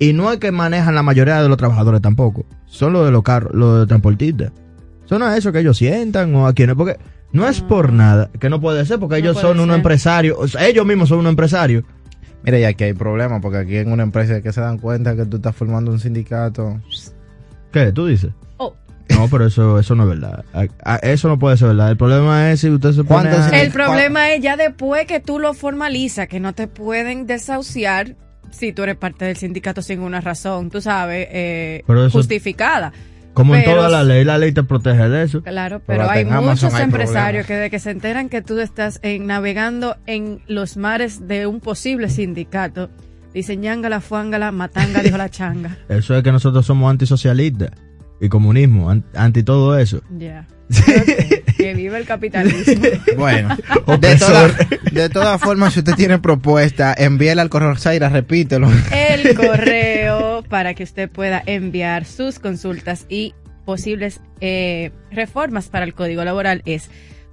[0.00, 3.22] y no es que manejan la mayoría de los trabajadores tampoco, son los de los
[3.22, 4.50] carros, los de transportistas.
[5.04, 6.98] Son a eso que ellos sientan o a quienes, porque
[7.30, 9.76] no es por nada, que no puede ser, porque ellos son unos ser.
[9.76, 11.84] empresarios, o sea, ellos mismos son unos empresarios.
[12.42, 15.26] Mira, y aquí hay problemas, porque aquí en una empresa que se dan cuenta que
[15.26, 16.80] tú estás formando un sindicato.
[17.70, 17.92] ¿Qué?
[17.92, 18.32] ¿Tú dices?
[19.18, 20.44] No, pero eso, eso no es verdad.
[20.52, 21.90] A- a- Eso no puede ser verdad.
[21.90, 23.28] El problema es si usted se pone...
[23.30, 28.14] a- El problema es ya después que tú lo formalizas, que no te pueden desahuciar
[28.50, 32.92] si tú eres parte del sindicato sin una razón, tú sabes, eh, eso- justificada.
[33.34, 35.42] Como en toda la ley, la ley te protege de eso.
[35.42, 37.46] Claro, Pero pero hay muchos hay empresarios problemas.
[37.46, 41.60] que de que se enteran que tú estás en- navegando en los mares de un
[41.60, 42.90] posible sindicato,
[43.34, 45.76] dicen ñangala, fuángala, matanga, dijo la changa.
[45.88, 47.70] Eso es que nosotros somos antisocialistas
[48.20, 50.02] y comunismo, an- anti todo eso.
[50.18, 50.46] Ya.
[51.58, 52.84] Que viva el capitalismo.
[53.16, 53.56] Bueno,
[53.98, 54.52] de, todas-
[54.92, 58.68] de todas formas, si usted tiene propuesta, envíela al correo Zaira, repítelo.
[58.92, 65.94] el correo para que usted pueda enviar sus consultas y posibles eh, reformas para el
[65.94, 66.88] código laboral es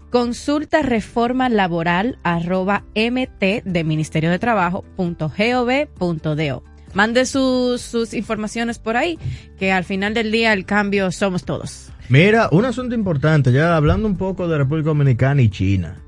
[0.09, 6.63] consulta reforma laboral arroba mt de ministerio de trabajo punto gov punto do.
[6.95, 9.19] Mande sus, sus informaciones por ahí,
[9.59, 11.91] que al final del día el cambio somos todos.
[12.09, 16.01] Mira, un asunto importante, ya hablando un poco de República Dominicana y China.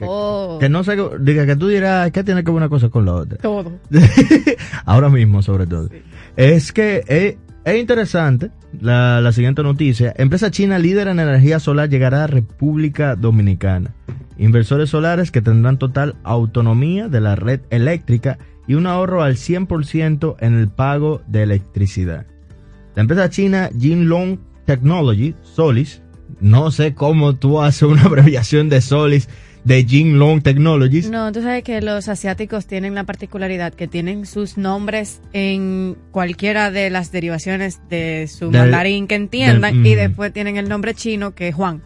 [0.00, 3.04] Oh, Que no sé, diga que tú dirás, ¿qué tiene que ver una cosa con
[3.04, 3.38] la otra?
[3.38, 3.72] todo.
[4.84, 5.88] Ahora mismo, sobre todo.
[6.36, 10.14] Es que es, es interesante la, la siguiente noticia.
[10.16, 13.94] Empresa china líder en energía solar llegará a República Dominicana.
[14.36, 18.38] Inversores solares que tendrán total autonomía de la red eléctrica
[18.68, 22.26] y un ahorro al 100% en el pago de electricidad.
[22.94, 26.02] La empresa china Jinlong Technology, Solis,
[26.40, 29.28] no sé cómo tú haces una abreviación de Solis,
[29.64, 31.10] de Jinlong Technologies.
[31.10, 36.70] No, tú sabes que los asiáticos tienen la particularidad que tienen sus nombres en cualquiera
[36.70, 40.94] de las derivaciones de su Del- mandarín que entiendan del- y después tienen el nombre
[40.94, 41.82] chino que es Juan.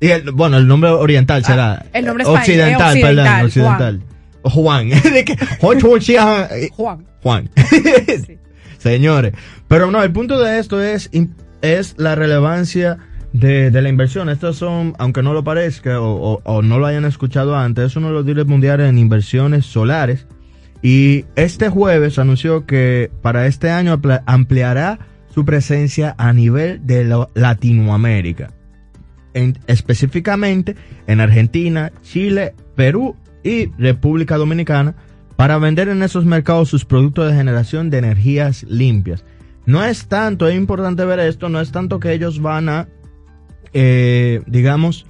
[0.00, 1.72] Y el- bueno, el nombre oriental será.
[1.82, 4.00] Ah, el nombre eh, español, occidental, perdón, occidental, occidental.
[4.48, 4.88] Juan.
[5.12, 6.68] De que- Juan, Juan, eh,
[7.22, 7.50] Juan.
[8.78, 9.32] Señores.
[9.66, 11.10] Pero no, el punto de esto es,
[11.62, 12.98] es la relevancia
[13.32, 14.28] de, de la inversión.
[14.28, 17.96] Estos son, aunque no lo parezca o, o- o no lo hayan escuchado antes, es
[17.96, 20.26] uno de los líderes mundiales en inversiones solares.
[20.80, 25.00] Y este jueves anunció que para este año ampliará
[25.34, 28.52] su presencia a nivel de Latinoamérica.
[29.34, 30.76] En- específicamente
[31.08, 33.16] en Argentina, Chile, Perú
[33.48, 34.94] y República Dominicana
[35.36, 39.24] para vender en esos mercados sus productos de generación de energías limpias.
[39.66, 42.88] No es tanto, es importante ver esto, no es tanto que ellos van a,
[43.72, 45.06] eh, digamos,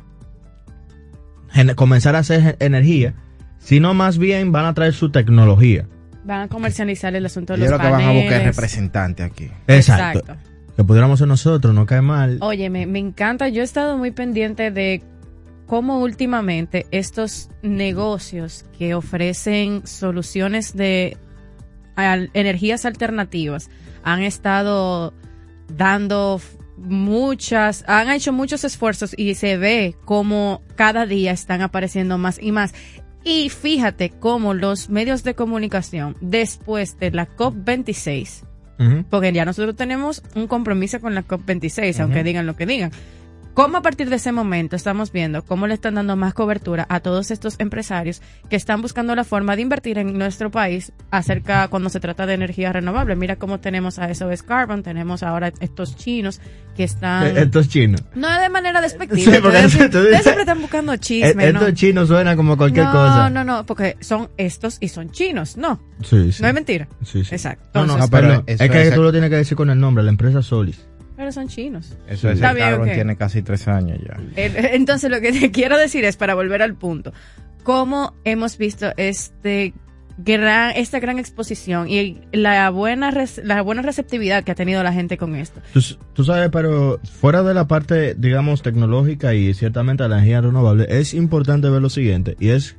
[1.76, 3.14] comenzar a hacer energía,
[3.58, 5.86] sino más bien van a traer su tecnología.
[6.24, 8.56] Van a comercializar el asunto de Yo los creo que van a buscar paneles.
[8.56, 9.50] representantes aquí.
[9.66, 10.18] Exacto.
[10.18, 10.42] Exacto.
[10.76, 12.38] Que pudiéramos ser nosotros, no cae mal.
[12.40, 13.48] Oye, me, me encanta.
[13.48, 15.02] Yo he estado muy pendiente de
[15.68, 21.16] cómo últimamente estos negocios que ofrecen soluciones de
[21.94, 23.70] al- energías alternativas
[24.02, 25.14] han estado
[25.76, 26.40] dando
[26.78, 32.50] muchas, han hecho muchos esfuerzos y se ve como cada día están apareciendo más y
[32.52, 32.72] más.
[33.24, 38.44] Y fíjate cómo los medios de comunicación, después de la COP26,
[39.10, 42.92] Porque ya nosotros tenemos un compromiso con la COP26, aunque digan lo que digan.
[43.58, 47.00] ¿Cómo a partir de ese momento estamos viendo cómo le están dando más cobertura a
[47.00, 51.90] todos estos empresarios que están buscando la forma de invertir en nuestro país acerca cuando
[51.90, 53.16] se trata de energía renovable?
[53.16, 56.40] Mira cómo tenemos a SOS Carbon, tenemos ahora estos chinos
[56.76, 57.36] que están...
[57.36, 58.00] Eh, estos chinos.
[58.14, 59.32] No de manera despectiva.
[59.32, 59.90] Sí, porque ustedes,
[60.22, 63.28] siempre están buscando chisme, eh, Estos chinos suenan como cualquier cosa.
[63.28, 65.80] No, no, no, porque son estos y son chinos, ¿no?
[66.04, 66.42] Sí, sí.
[66.42, 66.86] No es mentira.
[67.04, 67.34] Sí, sí.
[67.34, 67.84] Exacto.
[67.84, 70.42] no, no, pero es que tú lo tienes que decir con el nombre, la empresa
[70.42, 70.78] Solis.
[71.18, 71.96] Pero son chinos.
[72.06, 74.16] Eso es, el tiene casi tres años ya.
[74.36, 77.12] Entonces lo que te quiero decir es, para volver al punto,
[77.64, 79.74] cómo hemos visto este
[80.16, 83.12] gran, esta gran exposición y la buena,
[83.42, 85.60] la buena receptividad que ha tenido la gente con esto.
[86.12, 91.14] Tú, sabes, pero fuera de la parte, digamos, tecnológica y ciertamente la energía renovable, es
[91.14, 92.76] importante ver lo siguiente, y es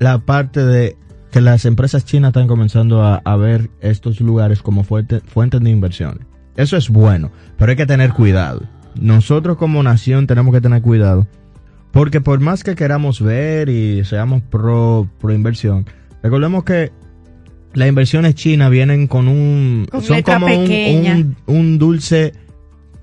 [0.00, 0.96] la parte de
[1.30, 5.22] que las empresas chinas están comenzando a, a ver estos lugares como fuentes
[5.62, 6.31] de inversión.
[6.56, 8.62] Eso es bueno, pero hay que tener cuidado.
[8.94, 11.26] Nosotros como nación tenemos que tener cuidado.
[11.92, 15.86] Porque por más que queramos ver y seamos pro, pro inversión,
[16.22, 16.90] recordemos que
[17.74, 19.86] las inversiones chinas vienen con un...
[20.02, 22.32] son como un, un, dulce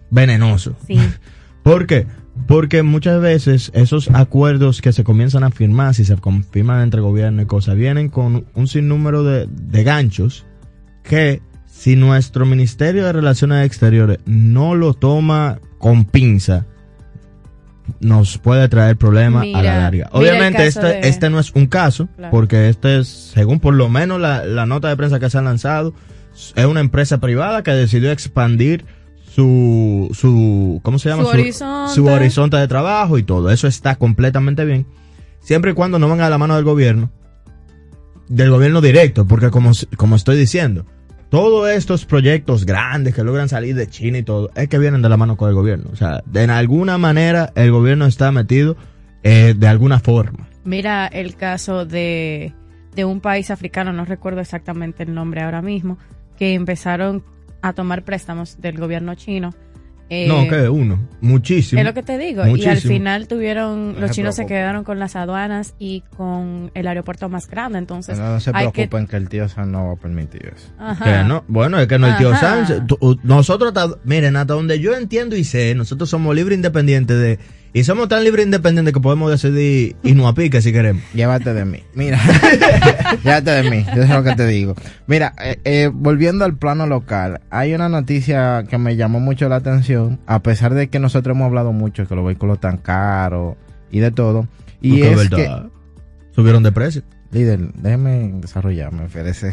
[0.10, 0.76] venenoso.
[0.88, 1.00] Sí.
[1.64, 2.08] ¿Por qué?
[2.48, 7.42] Porque muchas veces esos acuerdos que se comienzan a firmar, si se confirman entre gobierno
[7.42, 10.46] y cosas, vienen con un sinnúmero de, de ganchos
[11.04, 11.42] que
[11.80, 16.66] si nuestro Ministerio de Relaciones Exteriores no lo toma con pinza,
[18.02, 20.10] nos puede traer problemas a la larga.
[20.12, 24.66] Obviamente este, este no es un caso, porque este es, según por lo menos la,
[24.66, 25.94] nota de prensa que se ha lanzado,
[26.54, 28.84] es una empresa privada que decidió expandir
[29.34, 31.24] su, su ¿cómo se llama?
[31.24, 31.96] Su, horizonte.
[31.96, 33.52] su horizonte de trabajo y todo.
[33.52, 34.86] Eso está completamente bien.
[35.40, 37.10] Siempre y cuando no venga a la mano del gobierno,
[38.28, 40.86] del gobierno directo, porque como, como estoy diciendo,
[41.30, 45.10] todos estos proyectos grandes que logran salir de China y todo, es que vienen de
[45.10, 45.90] la mano con el gobierno.
[45.94, 48.76] O sea, de alguna manera el gobierno está metido
[49.24, 50.48] eh, de alguna forma.
[50.64, 52.54] Mira el caso de,
[52.96, 55.98] de un país africano, no recuerdo exactamente el nombre ahora mismo,
[56.38, 57.24] que empezaron
[57.62, 59.54] a tomar préstamos del gobierno chino
[60.10, 61.80] no, eh, que uno, muchísimo.
[61.80, 62.46] Es lo que te digo.
[62.48, 67.30] Y al final tuvieron, los chinos se quedaron con las aduanas y con el aeropuerto
[67.30, 67.78] más grande.
[67.78, 69.18] Entonces, no, se preocupen que...
[69.18, 71.24] el tío San no va a permitir eso.
[71.26, 71.44] no?
[71.48, 72.88] Bueno, es que no el tío San.
[73.24, 77.40] Nosotros, miren, hasta donde yo entiendo y sé, nosotros somos libres independientes de
[77.74, 81.04] y somos tan libres e independientes que podemos decidir irnos a pique si queremos.
[81.14, 81.84] Llévate de mí.
[81.94, 82.20] Mira,
[83.24, 83.86] llévate de mí.
[83.96, 84.76] Yo sé lo que te digo.
[85.08, 89.58] Mira, eh, eh, volviendo al plano local, hay una noticia que me llamó mucho la
[89.58, 93.56] atención, a pesar de que nosotros hemos hablado mucho que los vehículos están caros
[93.92, 94.48] y de todo.
[94.82, 95.50] Y es que
[96.32, 97.04] subieron de precio.
[97.32, 99.46] Líder, déjeme desarrollarme, Férez.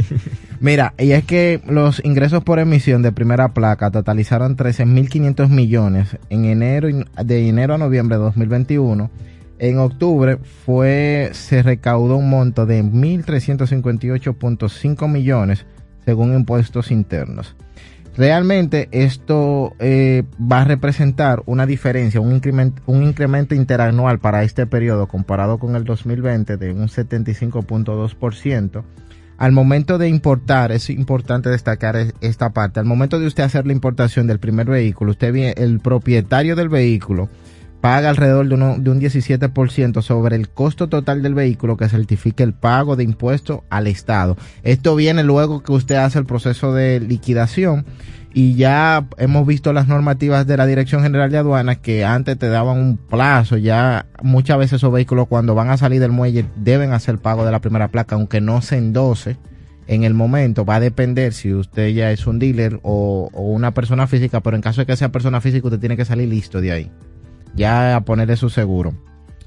[0.60, 6.44] Mira, y es que los ingresos por emisión de primera placa totalizaron 13.500 millones en
[6.44, 6.88] enero,
[7.24, 9.10] de enero a noviembre de 2021.
[9.58, 15.66] En octubre fue, se recaudó un monto de 1.358.5 millones
[16.04, 17.56] según impuestos internos.
[18.16, 24.66] Realmente esto eh, va a representar una diferencia, un incremento, un incremento interanual para este
[24.66, 28.82] periodo comparado con el 2020 de un 75.2%.
[29.38, 33.72] Al momento de importar, es importante destacar esta parte, al momento de usted hacer la
[33.72, 37.30] importación del primer vehículo, usted el propietario del vehículo
[37.80, 42.52] paga alrededor de, de un 17% sobre el costo total del vehículo que certifique el
[42.52, 44.36] pago de impuestos al Estado.
[44.62, 47.86] Esto viene luego que usted hace el proceso de liquidación
[48.32, 52.48] y ya hemos visto las normativas de la Dirección General de Aduanas que antes te
[52.48, 56.92] daban un plazo, ya muchas veces esos vehículos cuando van a salir del muelle deben
[56.92, 59.36] hacer pago de la primera placa, aunque no se endose
[59.88, 64.06] en el momento, va a depender si usted ya es un dealer o una persona
[64.06, 66.70] física, pero en caso de que sea persona física usted tiene que salir listo de
[66.70, 66.90] ahí
[67.54, 68.94] ya a ponerle su seguro.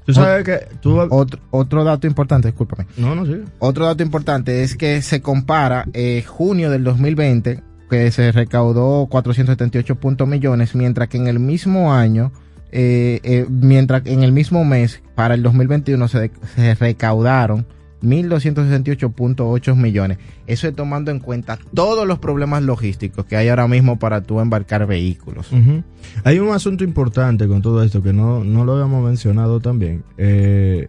[0.04, 2.86] Tú sabes que otro, otro, dato importante, discúlpame.
[2.98, 3.40] No, no, sí.
[3.58, 9.94] Otro dato importante es que se compara eh, junio del 2020, que se recaudó 478
[9.96, 12.32] puntos millones, mientras que en el mismo año,
[12.70, 17.66] eh, eh, mientras en el mismo mes, para el 2021 se, se recaudaron
[18.04, 20.18] 1.268.8 millones.
[20.46, 24.40] Eso es tomando en cuenta todos los problemas logísticos que hay ahora mismo para tú
[24.40, 25.50] embarcar vehículos.
[26.24, 30.04] Hay un asunto importante con todo esto que no, no lo habíamos mencionado también.
[30.18, 30.88] Eh,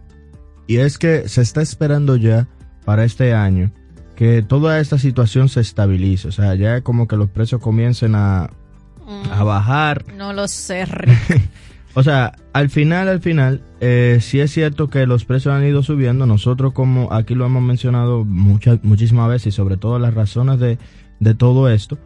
[0.66, 2.48] y es que se está esperando ya
[2.84, 3.72] para este año
[4.14, 6.28] que toda esta situación se estabilice.
[6.28, 9.44] O sea, ya como que los precios comiencen a, a mm.
[9.44, 10.04] bajar.
[10.16, 10.86] No lo sé,
[11.96, 15.82] O sea, al final, al final, eh, sí es cierto que los precios han ido
[15.82, 16.26] subiendo.
[16.26, 20.78] Nosotros, como aquí lo hemos mencionado muchas, muchísimas veces, y sobre todo las razones de
[21.20, 21.98] de todo esto,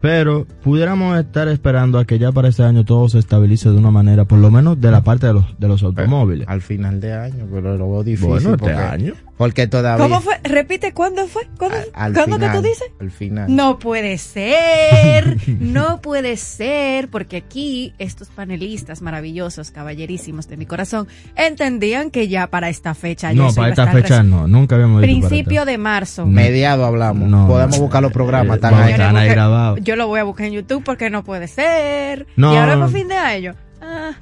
[0.00, 3.90] pero pudiéramos estar esperando a que ya para este año todo se estabilice de una
[3.90, 6.48] manera, por lo menos de la parte de los, de los automóviles.
[6.48, 8.28] Al final de año, pero lo veo difícil.
[8.28, 9.14] Bueno, este porque, año.
[9.38, 10.02] Porque todavía.
[10.04, 10.38] ¿Cómo fue?
[10.42, 11.48] Repite, ¿cuándo fue?
[11.56, 12.88] ¿Cuándo, Al ¿cuándo final, que tú dices?
[13.00, 13.54] Al final.
[13.54, 21.06] No puede ser, no puede ser, porque aquí estos panelistas maravillosos, caballerísimos de mi corazón,
[21.36, 23.32] entendían que ya para esta fecha.
[23.32, 26.26] ya No, eso para esta fecha res- no, nunca habíamos Principio de marzo.
[26.26, 27.28] Mediado hablamos.
[27.28, 27.46] No.
[27.46, 28.54] Podemos buscar los programas.
[28.54, 28.92] Eh, están vamos, ahí.
[28.92, 29.78] están ahí Busque- grabados.
[29.82, 32.26] Yo lo voy a buscar en YouTube porque no puede ser.
[32.36, 32.52] No.
[32.52, 33.54] Y ahora es por fin de año.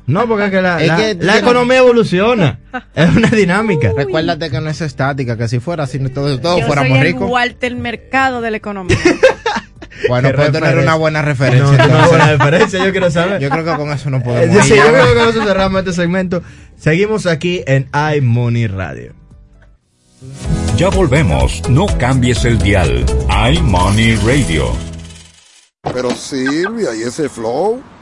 [0.06, 2.60] No, porque es que la, Es la- que- la economía evoluciona.
[2.94, 3.92] es una dinámica.
[3.96, 7.30] Recuérdate que no es estática, que si fuera así, todos, todos yo fuéramos el ricos.
[7.30, 8.96] Walter Mercado de la economía.
[10.10, 11.86] Bueno, puede tener una buena referencia.
[11.86, 13.40] No, una buena referencia, yo quiero saber.
[13.40, 14.66] Yo creo que con eso no Eh, podemos.
[14.66, 14.78] sí, ir.
[14.80, 16.42] yo creo que con eso cerramos este segmento.
[16.78, 17.88] Seguimos aquí en
[18.18, 19.14] iMoney Radio.
[20.76, 23.06] Ya volvemos, no cambies el dial.
[23.54, 24.70] iMoney Radio.
[25.94, 27.80] Pero Silvia, ¿y ese flow?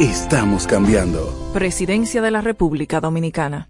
[0.00, 1.50] Estamos cambiando.
[1.52, 3.69] Presidencia de la República Dominicana.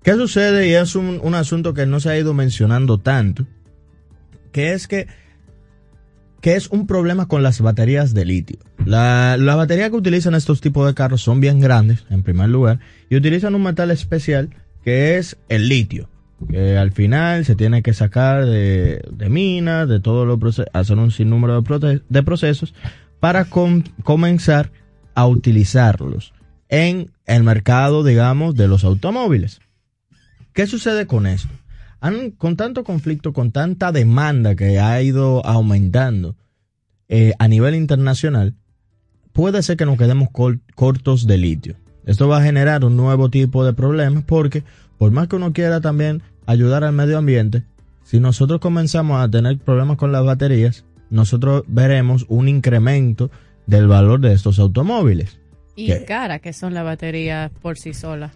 [0.04, 0.68] ¿Qué sucede?
[0.68, 3.48] Y es un, un asunto que no se ha ido mencionando tanto,
[4.52, 5.23] que es que
[6.44, 8.60] que es un problema con las baterías de litio.
[8.86, 12.80] La, la batería que utilizan estos tipos de carros son bien grandes, en primer lugar,
[13.10, 14.50] y utilizan un metal especial
[14.84, 16.10] que es el litio,
[16.50, 20.98] que al final se tiene que sacar de, de minas, de todo lo procesos, hacer
[20.98, 22.74] un sinnúmero de, de procesos
[23.22, 24.70] para com- comenzar
[25.16, 26.34] a utilizarlos
[26.68, 29.62] en el mercado, digamos, de los automóviles.
[30.52, 31.54] ¿Qué sucede con esto?
[32.04, 36.36] Han- con tanto conflicto, con tanta demanda que ha ido aumentando
[37.08, 38.56] eh, a nivel internacional,
[39.32, 40.28] puede ser que nos quedemos
[40.76, 41.76] cortos de litio.
[42.06, 44.64] Esto va a generar un nuevo tipo de problemas porque
[44.98, 47.64] por más que uno quiera también ayudar al medio ambiente,
[48.04, 53.32] si nosotros comenzamos a tener problemas con las baterías, nosotros veremos un incremento
[53.66, 55.40] del valor de estos automóviles.
[55.76, 58.32] Y cara que son las baterías por sí solas.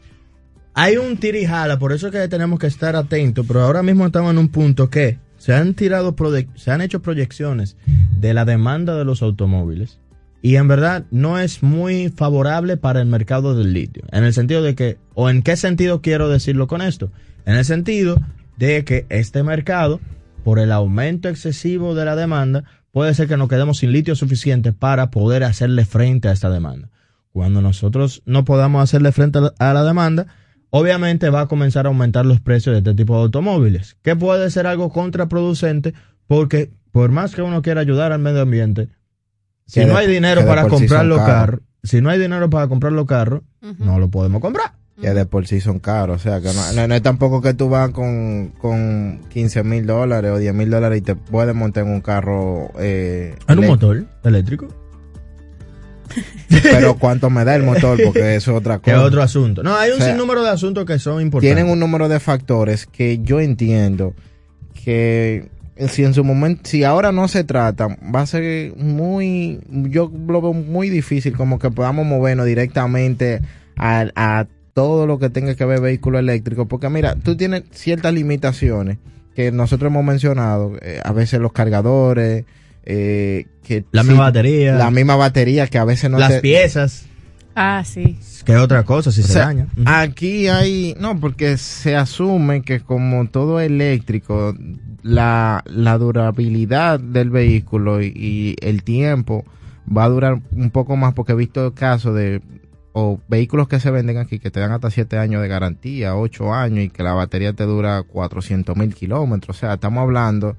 [0.80, 4.30] Hay un tirijala, por eso es que tenemos que estar atentos, pero ahora mismo estamos
[4.30, 6.16] en un punto que se han tirado,
[6.54, 7.78] se han hecho proyecciones
[8.20, 9.98] de la demanda de los automóviles
[10.44, 14.04] y en verdad no es muy favorable para el mercado del litio.
[14.12, 17.12] En el sentido de que, o en qué sentido quiero decirlo con esto,
[17.48, 18.22] en el sentido
[18.58, 20.00] de que este mercado,
[20.44, 24.74] por el aumento excesivo de la demanda, puede ser que nos quedemos sin litio suficiente
[24.74, 26.92] para poder hacerle frente a esta demanda.
[27.32, 30.28] Cuando nosotros no podamos hacerle frente a la demanda,
[30.70, 34.50] obviamente va a comenzar a aumentar los precios de este tipo de automóviles, que puede
[34.52, 35.94] ser algo contraproducente
[36.28, 38.90] porque por más que uno quiera ayudar al medio ambiente,
[39.66, 43.06] si no hay dinero para comprar los carros, si no hay dinero para comprar los
[43.06, 43.42] carros,
[43.80, 44.74] no lo podemos comprar.
[45.00, 46.50] Que de por sí son caros, o sea, que
[46.88, 50.98] no, es tampoco que tú vas con, con 15 mil dólares o 10 mil dólares
[50.98, 52.72] y te puedes montar en un carro.
[52.80, 54.68] Eh, ¿En un motor eléctrico?
[56.50, 58.98] Pero cuánto me da el motor, porque eso es otra cosa.
[58.98, 59.64] Es otro asunto.
[59.64, 61.56] No, hay un sinnúmero de asuntos que son importantes.
[61.56, 64.14] Tienen un número de factores que yo entiendo
[64.84, 65.50] que
[65.90, 70.42] si en su momento, si ahora no se trata, va a ser muy, yo lo
[70.42, 73.42] veo muy difícil como que podamos movernos directamente
[73.76, 78.14] a, a todo lo que tenga que ver vehículo eléctrico, porque mira, tú tienes ciertas
[78.14, 78.98] limitaciones
[79.36, 82.46] que nosotros hemos mencionado, eh, a veces los cargadores,
[82.90, 84.76] eh, que la misma batería.
[84.76, 87.06] La misma batería que a veces no Las piezas.
[87.54, 88.18] Ah, sí.
[88.46, 89.68] Que otra cosa si se daña.
[89.86, 94.56] Aquí hay, no, porque se asume que como todo eléctrico,
[95.04, 99.44] la, la durabilidad del vehículo y, el tiempo
[99.86, 102.42] va a durar un poco más porque he visto casos de
[102.94, 106.54] o vehículos que se venden aquí que te dan hasta 7 años de garantía, 8
[106.54, 109.58] años y que la batería te dura 400 mil kilómetros.
[109.58, 110.56] O sea, estamos hablando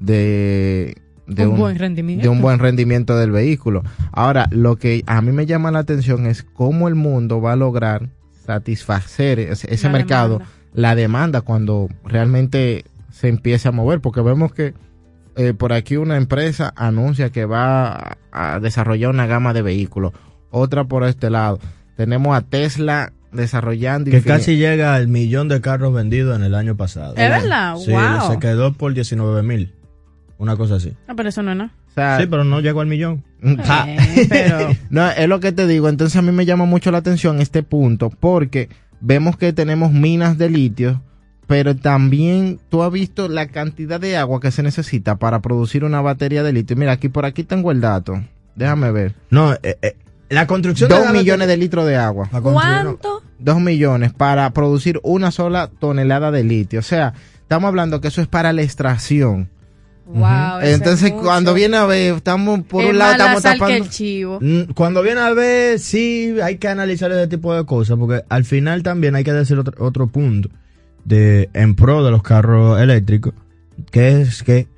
[0.00, 0.96] de
[1.26, 2.22] de un, buen rendimiento.
[2.22, 3.82] de un buen rendimiento del vehículo.
[4.12, 7.56] Ahora, lo que a mí me llama la atención es cómo el mundo va a
[7.56, 8.08] lograr
[8.46, 10.40] satisfacer ese, mercado,
[10.72, 14.74] la demanda cuando realmente se empiece a mover, porque vemos que
[15.36, 20.12] eh, por aquí una empresa anuncia que va a, desarrollar una gama de vehículos,
[20.50, 21.58] otra por este lado.
[21.96, 24.10] Tenemos a Tesla desarrollando.
[24.10, 27.14] Que casi llega al millón de carros vendidos en el año pasado.
[27.16, 27.76] ¿Es verdad?
[27.76, 27.92] Sí,
[28.30, 29.74] se quedó por 19 mil.
[30.38, 30.92] Una cosa así.
[31.08, 32.18] Ah, pero eso no es nada.
[32.18, 33.24] sí, pero no llegó al millón.
[33.42, 34.68] Eh, pero...
[34.90, 35.88] no, es lo que te digo.
[35.88, 38.68] Entonces a mí me llama mucho la atención este punto porque
[39.00, 41.02] vemos que tenemos minas de litio,
[41.46, 46.00] pero también tú has visto la cantidad de agua que se necesita para producir una
[46.00, 46.76] batería de litio.
[46.76, 48.22] Mira, aquí por aquí tengo el dato.
[48.56, 49.14] Déjame ver.
[49.30, 49.96] No, eh, eh,
[50.28, 52.28] la construcción Dos millones de litros de agua.
[52.42, 53.22] ¿Cuánto?
[53.38, 56.80] Dos millones para producir una sola tonelada de litio.
[56.80, 59.50] O sea, estamos hablando que eso es para la extracción.
[60.06, 63.74] Wow, Entonces, cuando viene a ver, estamos por un lado estamos tapando.
[63.74, 64.38] el chivo.
[64.40, 68.44] Mm, cuando viene a ver, sí, hay que analizar ese tipo de cosas, porque al
[68.44, 70.48] final también hay que decir otro, otro punto
[71.04, 73.34] de en pro de los carros eléctricos,
[73.90, 74.68] que es que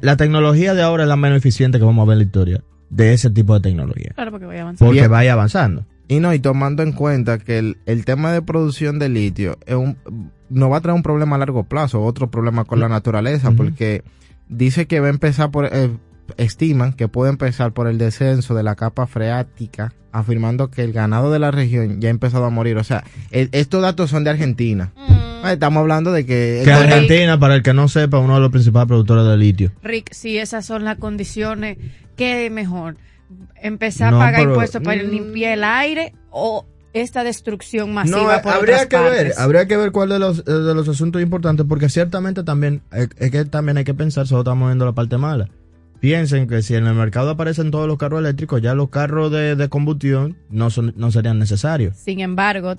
[0.00, 2.62] la tecnología de ahora es la menos eficiente que vamos a ver en la historia
[2.88, 4.12] de ese tipo de tecnología.
[4.14, 4.90] Claro, porque vaya avanzando.
[4.90, 5.86] Porque vaya avanzando.
[6.08, 9.74] Y no, y tomando en cuenta que el, el tema de producción de litio es
[9.74, 9.96] un,
[10.50, 14.02] no va a traer un problema a largo plazo, otro problema con la naturaleza, porque
[14.52, 15.90] dice que va a empezar por, eh,
[16.36, 21.32] estiman que puede empezar por el descenso de la capa freática, afirmando que el ganado
[21.32, 22.76] de la región ya ha empezado a morir.
[22.76, 24.92] O sea, estos datos son de Argentina.
[24.96, 25.46] Mm.
[25.48, 26.62] Estamos hablando de que...
[26.64, 29.72] Que Argentina, para el que no sepa, uno de los principales productores de litio.
[29.82, 31.78] Rick, si esas son las condiciones,
[32.16, 32.96] ¿qué mejor?
[33.60, 35.06] ¿Empezar a pagar impuestos para mm.
[35.06, 40.10] limpiar el aire o esta destrucción masiva no, habría que ver habría que ver cuál
[40.10, 44.26] de los de los asuntos importantes porque ciertamente también es que también hay que pensar
[44.26, 45.48] solo estamos viendo la parte mala.
[46.00, 49.68] Piensen que si en el mercado aparecen todos los carros eléctricos ya los carros de,
[49.68, 51.96] combustión no son no serían necesarios.
[51.96, 52.74] Sin embargo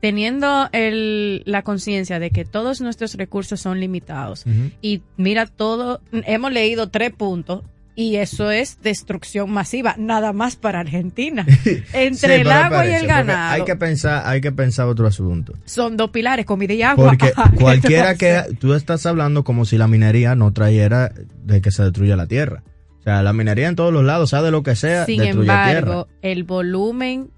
[0.00, 4.44] teniendo el, la conciencia de que todos nuestros recursos son limitados
[4.82, 7.62] y mira todo hemos leído tres puntos
[7.96, 11.46] y eso es destrucción masiva, nada más para Argentina.
[11.94, 13.54] Entre el agua y el ganado.
[13.54, 15.54] Hay que pensar, hay que pensar otro asunto.
[15.64, 17.08] Son dos pilares, comida y agua.
[17.08, 21.10] Porque cualquiera que tú estás hablando como si la minería no trayera
[21.42, 22.62] de que se destruya la tierra.
[23.00, 26.06] O sea, la minería en todos los lados, sea de lo que sea, Sin embargo,
[26.20, 27.30] el volumen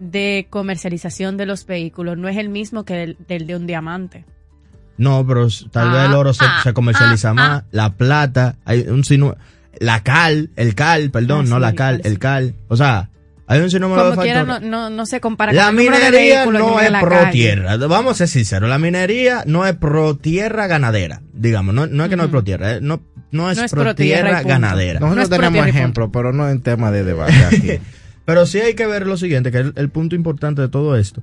[0.00, 4.24] de comercialización de los vehículos no es el mismo que el del de un diamante.
[4.98, 7.64] No, pero tal vez el oro se, ah, comercializa ah, más, ah.
[7.70, 9.34] la plata, hay un sinu
[9.78, 12.54] la cal, el cal, perdón, ah, no la cal, el cal.
[12.68, 13.10] O sea,
[13.46, 14.46] hay un sinnúmero de factores.
[14.46, 17.76] no, no, no, se compara la con minería no es pro tierra.
[17.76, 22.10] Vamos a ser sinceros, la minería no es pro tierra ganadera, digamos, no, no es
[22.10, 25.00] que no es pro tierra, no, no es, pro, tierra, ganadera.
[25.00, 27.80] Nosotros no tenemos ejemplos, pero no en tema de debate
[28.24, 31.22] pero sí hay que ver lo siguiente, que es el, punto importante de todo esto,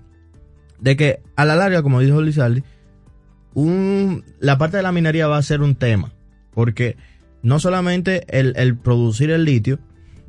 [0.79, 2.63] de que a la larga, como dijo Lizardi,
[3.53, 6.11] un, la parte de la minería va a ser un tema,
[6.53, 6.97] porque
[7.41, 9.79] no solamente el, producir el litio,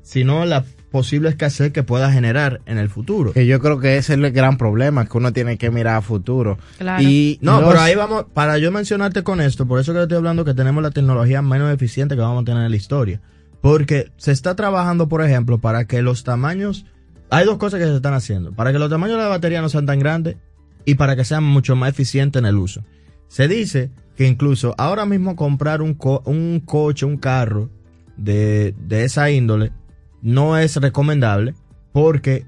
[0.03, 3.33] sino la posible escasez que pueda generar en el futuro.
[3.33, 6.03] Que yo creo que ese es el gran problema, que uno tiene que mirar a
[6.03, 6.59] futuro.
[7.01, 10.45] Y no, pero ahí vamos, para yo mencionarte con esto, por eso que estoy hablando
[10.45, 13.21] que tenemos la tecnología menos eficiente que vamos a tener en la historia.
[13.61, 16.87] Porque se está trabajando, por ejemplo, para que los tamaños,
[17.29, 18.53] hay dos cosas que se están haciendo.
[18.53, 20.37] Para que los tamaños de la batería no sean tan grandes
[20.85, 22.83] y para que sean mucho más eficientes en el uso.
[23.29, 23.91] Se dice
[24.21, 27.71] que incluso ahora mismo comprar un, co- un coche, un carro
[28.19, 29.73] de, de esa índole
[30.21, 31.55] no es recomendable
[31.93, 32.45] porque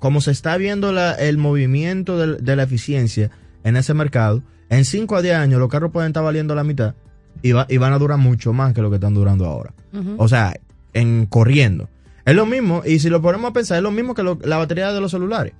[0.00, 3.30] como se está viendo la- el movimiento de, la eficiencia
[3.62, 6.96] en ese mercado, en 5 a 10 años los carros pueden estar valiendo la mitad
[7.40, 9.72] y, va- y van a durar mucho más que lo que están durando ahora.
[10.18, 10.58] O sea,
[10.92, 11.88] en corriendo.
[12.24, 14.56] Es lo mismo, y si lo ponemos a pensar, es lo mismo que lo- la
[14.56, 15.52] batería de los celulares.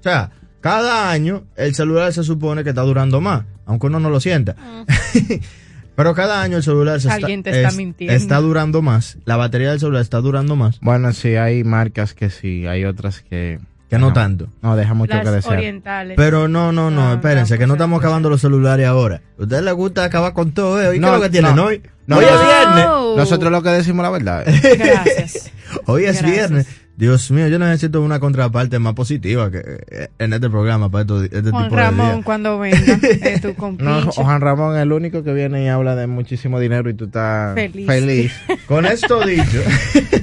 [0.00, 0.32] O sea,
[0.66, 4.56] cada año el celular se supone que está durando más, aunque uno no lo sienta.
[5.94, 8.14] Pero cada año el celular se está, te está es- mintiendo.
[8.16, 10.80] está durando más, la batería del celular está durando más.
[10.80, 13.60] Bueno, sí, hay marcas que sí, hay otras que...
[13.88, 14.48] Que no tanto.
[14.62, 15.58] No, deja mucho Las que desear.
[15.58, 16.16] orientales.
[16.16, 19.22] Pero no, no, no, espérense, que no estamos acabando los celulares ahora.
[19.38, 20.96] ¿A usted le gusta acabar con todo, eh?
[20.96, 21.80] ¿Y qué es lo que tienen hoy?
[22.08, 22.16] no.
[22.18, 22.86] hoy es viernes.
[23.16, 24.44] Nosotros lo que decimos la verdad.
[24.44, 25.52] Gracias.
[25.86, 26.32] Hoy es Gracias.
[26.32, 26.66] viernes.
[26.96, 29.58] Dios mío, yo necesito una contraparte más positiva que
[29.90, 33.54] eh, en este programa para esto- este Juan tipo de Ramón, cuando venga, eh, tu
[33.84, 34.10] No.
[34.12, 37.54] Juan Ramón es el único que viene y habla de muchísimo dinero y tú estás
[37.54, 37.86] Feliz.
[37.86, 38.32] feliz.
[38.66, 39.60] Con esto dicho,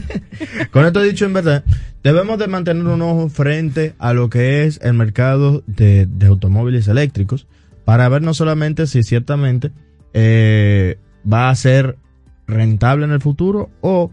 [0.72, 1.64] con esto dicho en verdad,
[2.04, 6.88] debemos de mantener un ojo frente a lo que es el mercado de, de automóviles
[6.88, 7.46] eléctricos
[7.86, 9.72] para ver no solamente si ciertamente
[10.14, 10.98] eh,
[11.32, 11.98] va a ser
[12.48, 14.12] rentable en el futuro o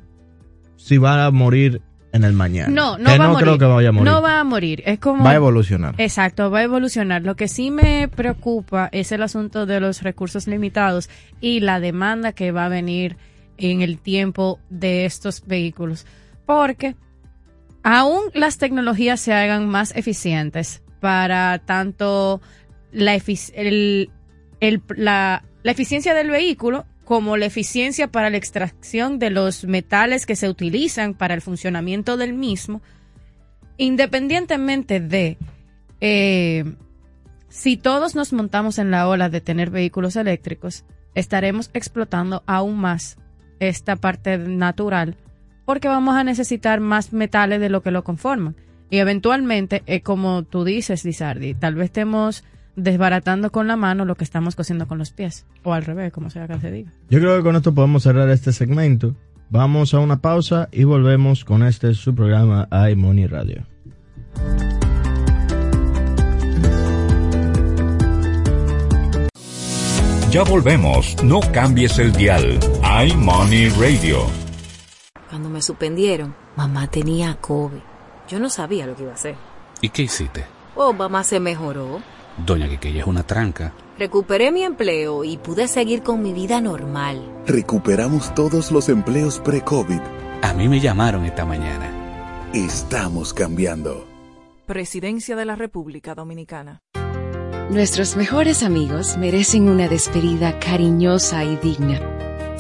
[0.77, 1.81] si va a morir
[2.13, 2.69] en el mañana.
[2.73, 3.45] No, no que va a morir.
[3.45, 4.13] creo que vaya a morir.
[4.13, 4.83] No va a morir.
[4.87, 5.25] Es como.
[5.25, 5.95] Va a evolucionar.
[5.99, 7.23] Exacto, va a evolucionar.
[7.23, 11.09] Lo que sí me preocupa es el asunto de los recursos limitados
[11.41, 13.17] y la demanda que va a venir
[13.59, 16.07] en el tiempo de estos vehículos.
[16.47, 16.97] Porque
[17.83, 22.41] aún las tecnologías se hagan más eficientes para tanto
[22.93, 24.11] la, efic- el-
[24.61, 30.27] el- la, la eficiencia del vehículo como la eficiencia para la extracción de los metales
[30.27, 32.83] que se utilizan para el funcionamiento del mismo,
[33.79, 35.37] independientemente de
[36.01, 36.65] eh,
[37.49, 40.85] si todos nos montamos en la ola de tener vehículos eléctricos,
[41.17, 43.17] estaremos explotando aún más
[43.59, 45.17] esta parte natural
[45.65, 48.55] porque vamos a necesitar más metales de lo que lo conforman.
[48.89, 52.45] Y eventualmente, es como tú dices, Lizardi, tal vez estemos
[52.77, 55.47] desbaratando con la mano lo que estamos cosiendo con los pies.
[55.63, 56.93] O al revés, como sea que se diga.
[57.09, 59.15] Yo creo que con esto podemos cerrar este segmento.
[59.51, 63.67] Vamos a una pausa y volvemos con este su programa iMoney Radio.
[70.31, 72.61] Ya volvemos, no cambies el dial.
[73.05, 74.19] iMoney Radio.
[75.29, 77.81] Cuando me suspendieron, mamá tenía COVID.
[78.29, 79.35] Yo no sabía lo que iba a hacer.
[79.81, 80.45] ¿Y qué hiciste?
[80.77, 82.01] Oh, mamá se mejoró.
[82.37, 83.73] Doña Quiqueya es una tranca.
[83.99, 87.43] Recuperé mi empleo y pude seguir con mi vida normal.
[87.47, 90.01] Recuperamos todos los empleos pre-COVID.
[90.43, 92.49] A mí me llamaron esta mañana.
[92.55, 94.07] Estamos cambiando.
[94.67, 96.81] Presidencia de la República Dominicana.
[97.71, 102.01] Nuestros mejores amigos merecen una despedida cariñosa y digna.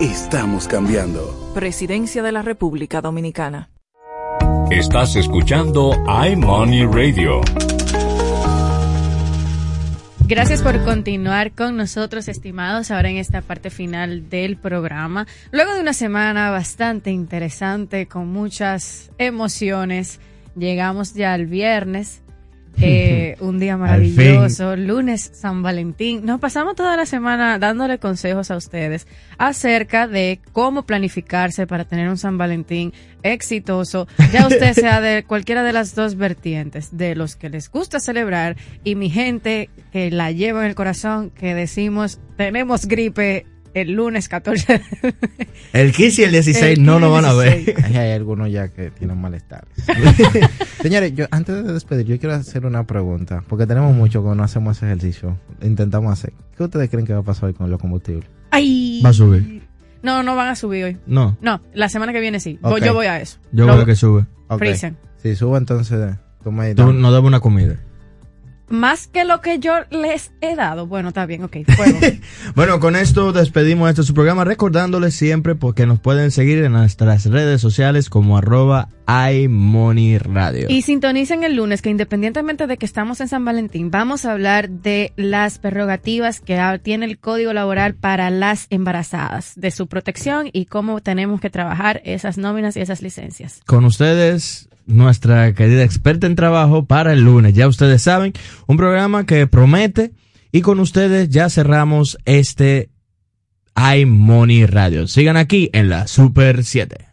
[0.00, 1.52] Estamos cambiando.
[1.54, 3.70] Presidencia de la República Dominicana.
[4.70, 7.40] Estás escuchando iMoney Radio.
[10.26, 15.26] Gracias por continuar con nosotros, estimados, ahora en esta parte final del programa.
[15.50, 20.20] Luego de una semana bastante interesante, con muchas emociones,
[20.54, 22.20] llegamos ya al viernes.
[22.78, 26.26] Eh, un día maravilloso, lunes San Valentín.
[26.26, 29.06] Nos pasamos toda la semana dándole consejos a ustedes
[29.38, 35.62] acerca de cómo planificarse para tener un San Valentín exitoso, ya usted sea de cualquiera
[35.62, 40.30] de las dos vertientes, de los que les gusta celebrar y mi gente que la
[40.30, 43.46] lleva en el corazón, que decimos tenemos gripe
[43.76, 44.80] el lunes 14.
[45.74, 47.84] El 15 y el 16 El no nos van a 15 y ver.
[47.84, 49.68] Ahí hay algunos ya que tienen malestares.
[50.82, 54.42] Señores, yo antes de despedir, yo quiero hacer una pregunta, porque tenemos mucho que no
[54.42, 56.32] hacemos ese ejercicio, intentamos hacer.
[56.56, 58.26] ¿Qué ustedes creen que va a pasar hoy con los combustibles?
[58.50, 59.02] Ay.
[59.04, 59.62] Va a subir.
[60.02, 60.96] No, no van a subir hoy.
[61.06, 61.36] No.
[61.42, 62.58] No, la semana que viene sí.
[62.62, 62.78] Ok.
[62.82, 63.38] Yo voy a eso.
[63.52, 64.24] Yo Lo- creo que sube.
[64.48, 64.58] Ok.
[64.58, 64.96] Freezen.
[65.22, 67.76] Si subo, entonces tú me Tú nos damos una comida.
[68.68, 70.86] Más que lo que yo les he dado.
[70.86, 71.58] Bueno, está bien, ok.
[72.54, 77.26] Bueno, con esto despedimos este su programa recordándoles siempre porque nos pueden seguir en nuestras
[77.26, 80.66] redes sociales como arroba iMoneyRadio.
[80.68, 84.68] Y sintonicen el lunes que independientemente de que estamos en San Valentín, vamos a hablar
[84.68, 90.66] de las prerrogativas que tiene el Código Laboral para las embarazadas, de su protección y
[90.66, 93.60] cómo tenemos que trabajar esas nóminas y esas licencias.
[93.66, 97.54] Con ustedes, nuestra querida experta en trabajo para el lunes.
[97.54, 98.32] Ya ustedes saben,
[98.66, 100.12] un programa que promete
[100.52, 102.90] y con ustedes ya cerramos este
[103.76, 105.06] iMoney Radio.
[105.06, 107.05] Sigan aquí en la Super 7.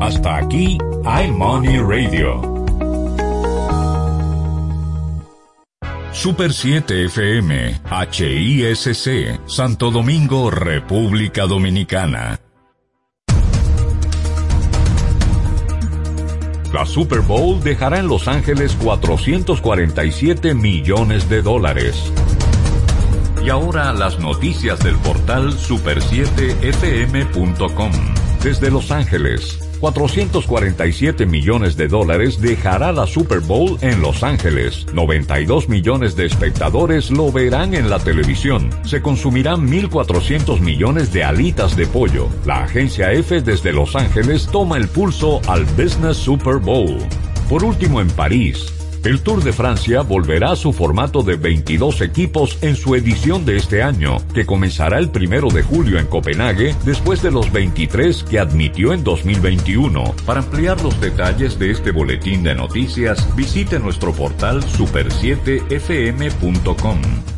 [0.00, 0.78] Hasta aquí,
[1.24, 2.40] iMoney Radio.
[6.12, 7.80] Super 7 FM,
[8.10, 12.38] HISC, Santo Domingo, República Dominicana.
[16.72, 22.12] La Super Bowl dejará en Los Ángeles 447 millones de dólares.
[23.44, 27.92] Y ahora las noticias del portal super7fm.com.
[28.42, 34.86] Desde Los Ángeles, 447 millones de dólares dejará la Super Bowl en Los Ángeles.
[34.92, 38.70] 92 millones de espectadores lo verán en la televisión.
[38.84, 42.28] Se consumirán 1.400 millones de alitas de pollo.
[42.44, 46.98] La agencia F desde Los Ángeles toma el pulso al Business Super Bowl.
[47.48, 52.58] Por último, en París, el Tour de Francia volverá a su formato de 22 equipos
[52.62, 57.22] en su edición de este año, que comenzará el primero de julio en Copenhague después
[57.22, 60.14] de los 23 que admitió en 2021.
[60.26, 67.37] Para ampliar los detalles de este boletín de noticias, visite nuestro portal super7fm.com.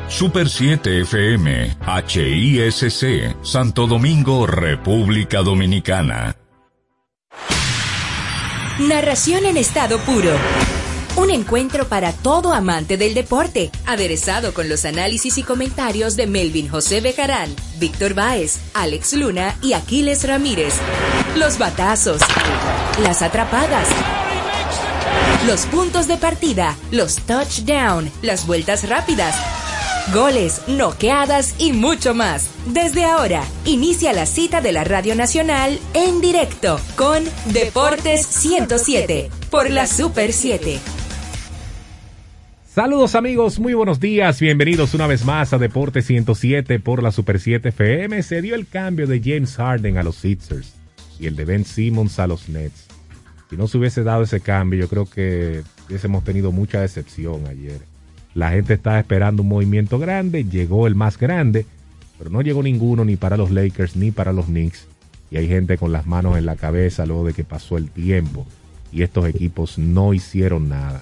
[0.07, 1.77] Super 7 FM,
[2.07, 6.35] HISC, Santo Domingo, República Dominicana.
[8.79, 10.31] Narración en estado puro.
[11.17, 16.67] Un encuentro para todo amante del deporte, aderezado con los análisis y comentarios de Melvin
[16.67, 20.73] José Bejarán, Víctor Báez, Alex Luna y Aquiles Ramírez.
[21.37, 22.19] Los batazos,
[23.01, 23.87] las atrapadas,
[25.47, 29.37] los puntos de partida, los touchdown, las vueltas rápidas,
[30.13, 32.49] goles, noqueadas y mucho más.
[32.65, 39.69] Desde ahora, inicia la cita de la Radio Nacional en directo con Deportes 107 por
[39.69, 41.04] la Super 7.
[42.75, 47.39] Saludos amigos, muy buenos días, bienvenidos una vez más a Deportes 107 por la Super
[47.39, 48.21] 7 FM.
[48.21, 50.73] Se dio el cambio de James Harden a los Sixers
[51.17, 52.87] y el de Ben Simmons a los Nets.
[53.49, 57.79] Si no se hubiese dado ese cambio, yo creo que hubiésemos tenido mucha decepción ayer.
[58.33, 61.65] La gente estaba esperando un movimiento grande, llegó el más grande,
[62.17, 64.85] pero no llegó ninguno ni para los Lakers ni para los Knicks.
[65.31, 68.45] Y hay gente con las manos en la cabeza luego de que pasó el tiempo
[68.91, 71.01] y estos equipos no hicieron nada.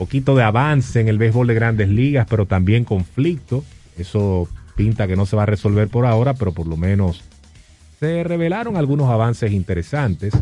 [0.00, 3.62] Poquito de avance en el béisbol de grandes ligas, pero también conflicto.
[3.98, 7.22] Eso pinta que no se va a resolver por ahora, pero por lo menos
[7.98, 10.32] se revelaron algunos avances interesantes.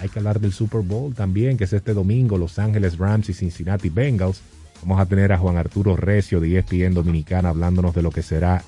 [0.00, 3.34] Hay que hablar del Super Bowl también, que es este domingo, Los Ángeles Rams y
[3.34, 4.40] Cincinnati Bengals.
[4.80, 8.64] Vamos a tener a Juan Arturo Recio de ESPN Dominicana hablándonos de lo que será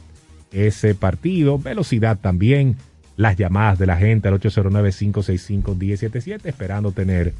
[0.52, 1.58] ese partido.
[1.58, 2.76] Velocidad también,
[3.16, 7.32] las llamadas de la gente al 809-565-1077, esperando tener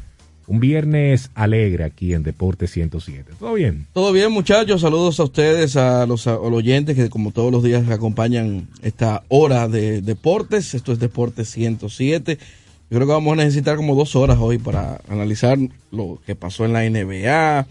[0.47, 3.33] un viernes alegre aquí en Deporte 107.
[3.39, 3.87] ¿Todo bien?
[3.93, 4.81] Todo bien, muchachos.
[4.81, 10.03] Saludos a ustedes, a los, oyentes que como todos los días acompañan esta hora de
[10.03, 10.75] deportes.
[10.75, 12.39] Esto es Deporte 107.
[12.39, 15.59] Yo creo que vamos a necesitar como dos horas hoy para analizar
[15.91, 17.67] lo que pasó en la NBA,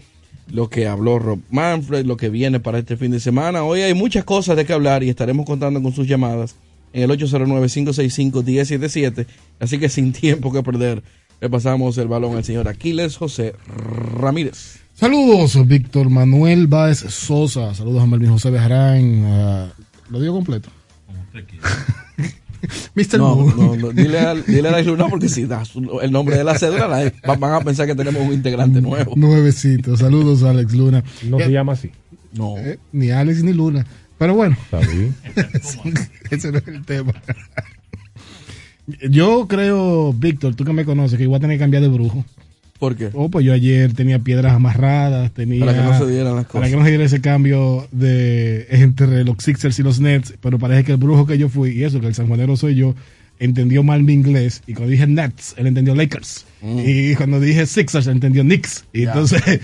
[0.52, 3.64] lo que habló Rob Manfred, lo que viene para este fin de semana.
[3.64, 6.56] Hoy hay muchas cosas de que hablar y estaremos contando con sus llamadas
[6.92, 9.26] en el 809-565-1077.
[9.58, 11.02] Así que sin tiempo que perder,
[11.40, 13.54] le pasamos el balón al señor Aquiles José
[14.18, 14.78] Ramírez.
[14.94, 17.74] Saludos, Víctor Manuel Báez Sosa.
[17.74, 19.24] Saludos a Melvin José Bejarán.
[19.24, 19.68] Uh,
[20.10, 20.70] ¿Lo digo completo?
[21.06, 21.68] Como usted quiera.
[22.94, 23.18] Mr.
[23.18, 25.72] No, no, no, dile a, dile a la Luna porque si das
[26.02, 29.14] el nombre de la cédula van a pensar que tenemos un integrante nuevo.
[29.14, 29.96] Nuevecito.
[29.96, 31.04] Saludos a Alex Luna.
[31.24, 31.90] No se llama así.
[32.32, 32.56] No.
[32.56, 33.86] Eh, ni Alex ni Luna.
[34.18, 34.56] Pero bueno.
[34.64, 35.14] Está bien.
[36.30, 37.12] Ese no es el tema.
[39.10, 42.24] Yo creo, Víctor, tú que me conoces, que igual a tener que cambiar de brujo.
[42.78, 43.10] ¿Por qué?
[43.14, 45.64] Oh, pues yo ayer tenía piedras amarradas, tenía...
[45.64, 46.60] Para que no se dieran las cosas.
[46.60, 50.58] Para que no se diera ese cambio de entre los Sixers y los Nets, pero
[50.58, 52.94] parece que el brujo que yo fui, y eso, que el sanjuanero soy yo,
[53.38, 56.44] entendió mal mi inglés, y cuando dije Nets, él entendió Lakers.
[56.60, 56.80] Mm.
[56.84, 58.84] Y cuando dije Sixers, entendió Knicks.
[58.92, 59.42] Y entonces...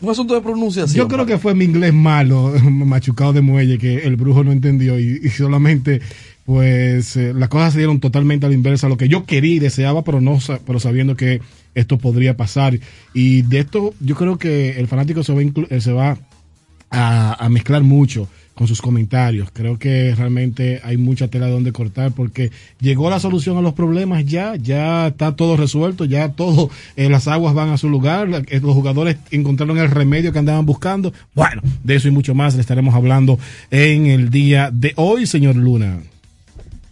[0.00, 0.96] Fue asunto de pronunciación.
[0.96, 4.98] Yo creo que fue mi inglés malo, machucado de muelle, que el brujo no entendió,
[4.98, 6.00] y, y solamente
[6.48, 9.58] pues eh, las cosas se dieron totalmente a la inversa, lo que yo quería y
[9.58, 11.42] deseaba, pero no pero sabiendo que
[11.74, 12.80] esto podría pasar.
[13.12, 16.16] Y de esto yo creo que el fanático se va, eh, se va
[16.88, 19.50] a, mezclar mucho con sus comentarios.
[19.52, 24.24] Creo que realmente hay mucha tela donde cortar porque llegó la solución a los problemas
[24.24, 28.74] ya, ya está todo resuelto, ya todo, eh, las aguas van a su lugar, los
[28.74, 31.12] jugadores encontraron el remedio que andaban buscando.
[31.34, 33.38] Bueno, de eso y mucho más le estaremos hablando
[33.70, 36.00] en el día de hoy, señor Luna.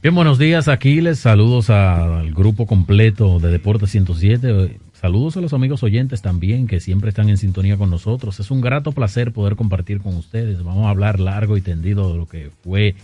[0.06, 1.18] Bien, buenos días, Aquiles.
[1.18, 4.78] Saludos al grupo completo de Deportes 107.
[4.92, 8.38] Saludos a los amigos oyentes también que siempre están en sintonía con nosotros.
[8.38, 10.62] Es un grato placer poder compartir con ustedes.
[10.62, 12.94] Vamos a hablar largo y tendido de lo que fue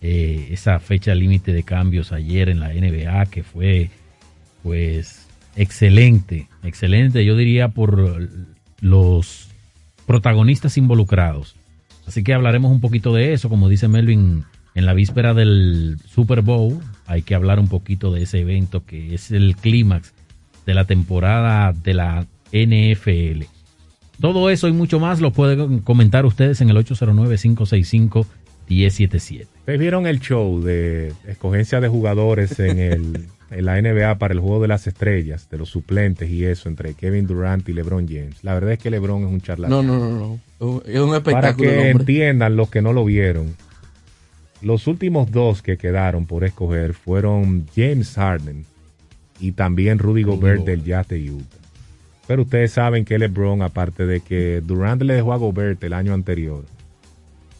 [0.00, 3.90] eh, esa fecha límite de cambios ayer en la NBA, que fue
[4.62, 8.26] pues excelente, excelente, yo diría por
[8.80, 9.48] los
[10.06, 11.56] protagonistas involucrados.
[12.06, 14.46] Así que hablaremos un poquito de eso, como dice Melvin
[14.78, 19.12] en la víspera del Super Bowl hay que hablar un poquito de ese evento que
[19.12, 20.14] es el clímax
[20.66, 23.42] de la temporada de la NFL.
[24.20, 29.46] Todo eso y mucho más lo pueden comentar ustedes en el 809-565-1077.
[29.58, 34.38] Ustedes vieron el show de escogencia de jugadores en, el, en la NBA para el
[34.38, 38.44] juego de las estrellas, de los suplentes y eso, entre Kevin Durant y LeBron James.
[38.44, 39.70] La verdad es que LeBron es un charlatán.
[39.70, 40.82] No, no, no, no.
[40.86, 41.68] Es un espectáculo.
[41.68, 43.56] Para que entiendan los que no lo vieron
[44.62, 48.64] los últimos dos que quedaron por escoger fueron James Harden
[49.40, 51.56] y también Rudy Gobert del Jazz de Utah.
[52.26, 56.12] Pero ustedes saben que LeBron, aparte de que Durant le dejó a Gobert el año
[56.12, 56.64] anterior,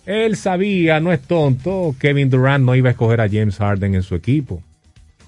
[0.04, 4.02] él sabía, no es tonto, Kevin Durant no iba a escoger a James Harden en
[4.02, 4.62] su equipo.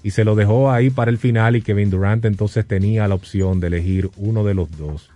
[0.03, 3.59] Y se lo dejó ahí para el final y Kevin Durant entonces tenía la opción
[3.59, 5.09] de elegir uno de los dos.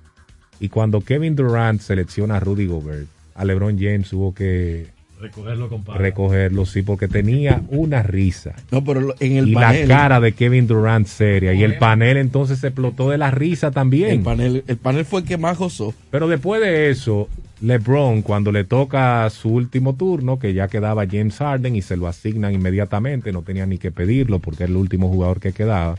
[0.59, 4.87] Y cuando Kevin Durant selecciona a Rudy Gobert, a LeBron James hubo que
[5.19, 5.99] Recogerlo, compadre.
[5.99, 8.53] Recogerlo, sí, porque tenía una risa.
[8.71, 11.53] No, pero en el y la cara de Kevin Durant seria.
[11.53, 14.11] Y el panel entonces se explotó de la risa también.
[14.11, 15.93] El panel, el panel fue el que más gozó.
[16.11, 17.29] Pero después de eso,
[17.61, 22.07] LeBron, cuando le toca su último turno, que ya quedaba James Harden y se lo
[22.07, 25.97] asignan inmediatamente, no tenía ni que pedirlo porque era el último jugador que quedaba.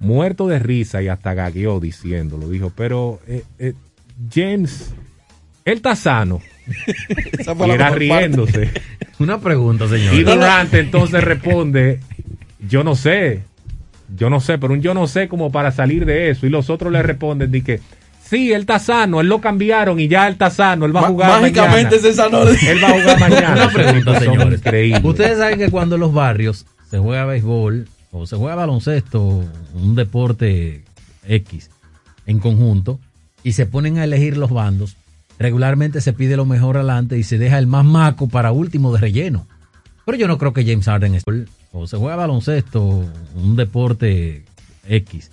[0.00, 2.48] Muerto de risa y hasta gagueó diciéndolo.
[2.48, 3.74] Dijo, pero eh, eh,
[4.32, 4.94] James,
[5.64, 6.40] él está sano
[7.38, 8.70] Esa fue Y la era riéndose.
[9.18, 10.14] Una pregunta, señor.
[10.14, 12.00] Y Durant entonces responde,
[12.68, 13.42] yo no sé,
[14.16, 16.46] yo no sé, pero un yo no sé como para salir de eso.
[16.46, 17.80] Y los otros le responden de que,
[18.22, 21.08] sí, él está sano, él lo cambiaron y ya él está sano, él va a
[21.08, 22.02] jugar mágicamente mañana.
[22.02, 22.42] se sanó.
[22.42, 23.52] Él va a jugar mañana.
[23.52, 24.60] Una pregunta, señores.
[25.02, 29.44] Ustedes saben que cuando en los barrios se juega béisbol o se juega baloncesto,
[29.74, 30.82] un deporte
[31.26, 31.70] X
[32.26, 32.98] en conjunto,
[33.42, 34.96] y se ponen a elegir los bandos,
[35.38, 39.00] regularmente se pide lo mejor adelante y se deja el más maco para último de
[39.00, 39.46] relleno.
[40.04, 41.20] Pero yo no creo que James Harden.
[41.72, 43.04] O se juega baloncesto,
[43.34, 44.44] un deporte
[44.86, 45.30] X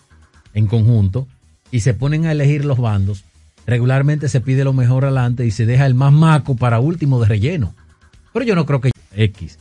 [0.53, 1.27] en conjunto,
[1.71, 3.23] y se ponen a elegir los bandos,
[3.65, 7.27] regularmente se pide lo mejor adelante y se deja el más maco para último de
[7.27, 7.73] relleno.
[8.33, 9.59] Pero yo no creo que X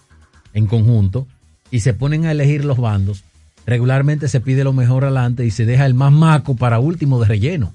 [0.53, 1.27] en conjunto
[1.71, 3.25] y se ponen a elegir los bandos,
[3.67, 7.27] regularmente se pide lo mejor adelante y se deja el más maco para último de
[7.27, 7.75] relleno.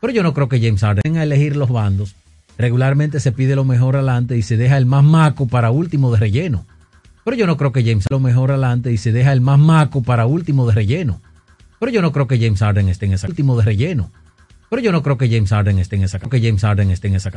[0.00, 2.14] Pero yo no creo que James Harden a elegir los bandos,
[2.56, 6.18] regularmente se pide lo mejor adelante y se deja el más maco para último de
[6.18, 6.66] relleno.
[7.24, 10.02] Pero yo no creo que James lo mejor adelante y se deja el más maco
[10.02, 11.20] para último de relleno.
[11.78, 14.10] Pero yo no creo que James Harden esté en esa último de relleno.
[14.70, 17.14] Pero yo no creo que James Harden esté en esa que James Harden esté en
[17.14, 17.30] esa.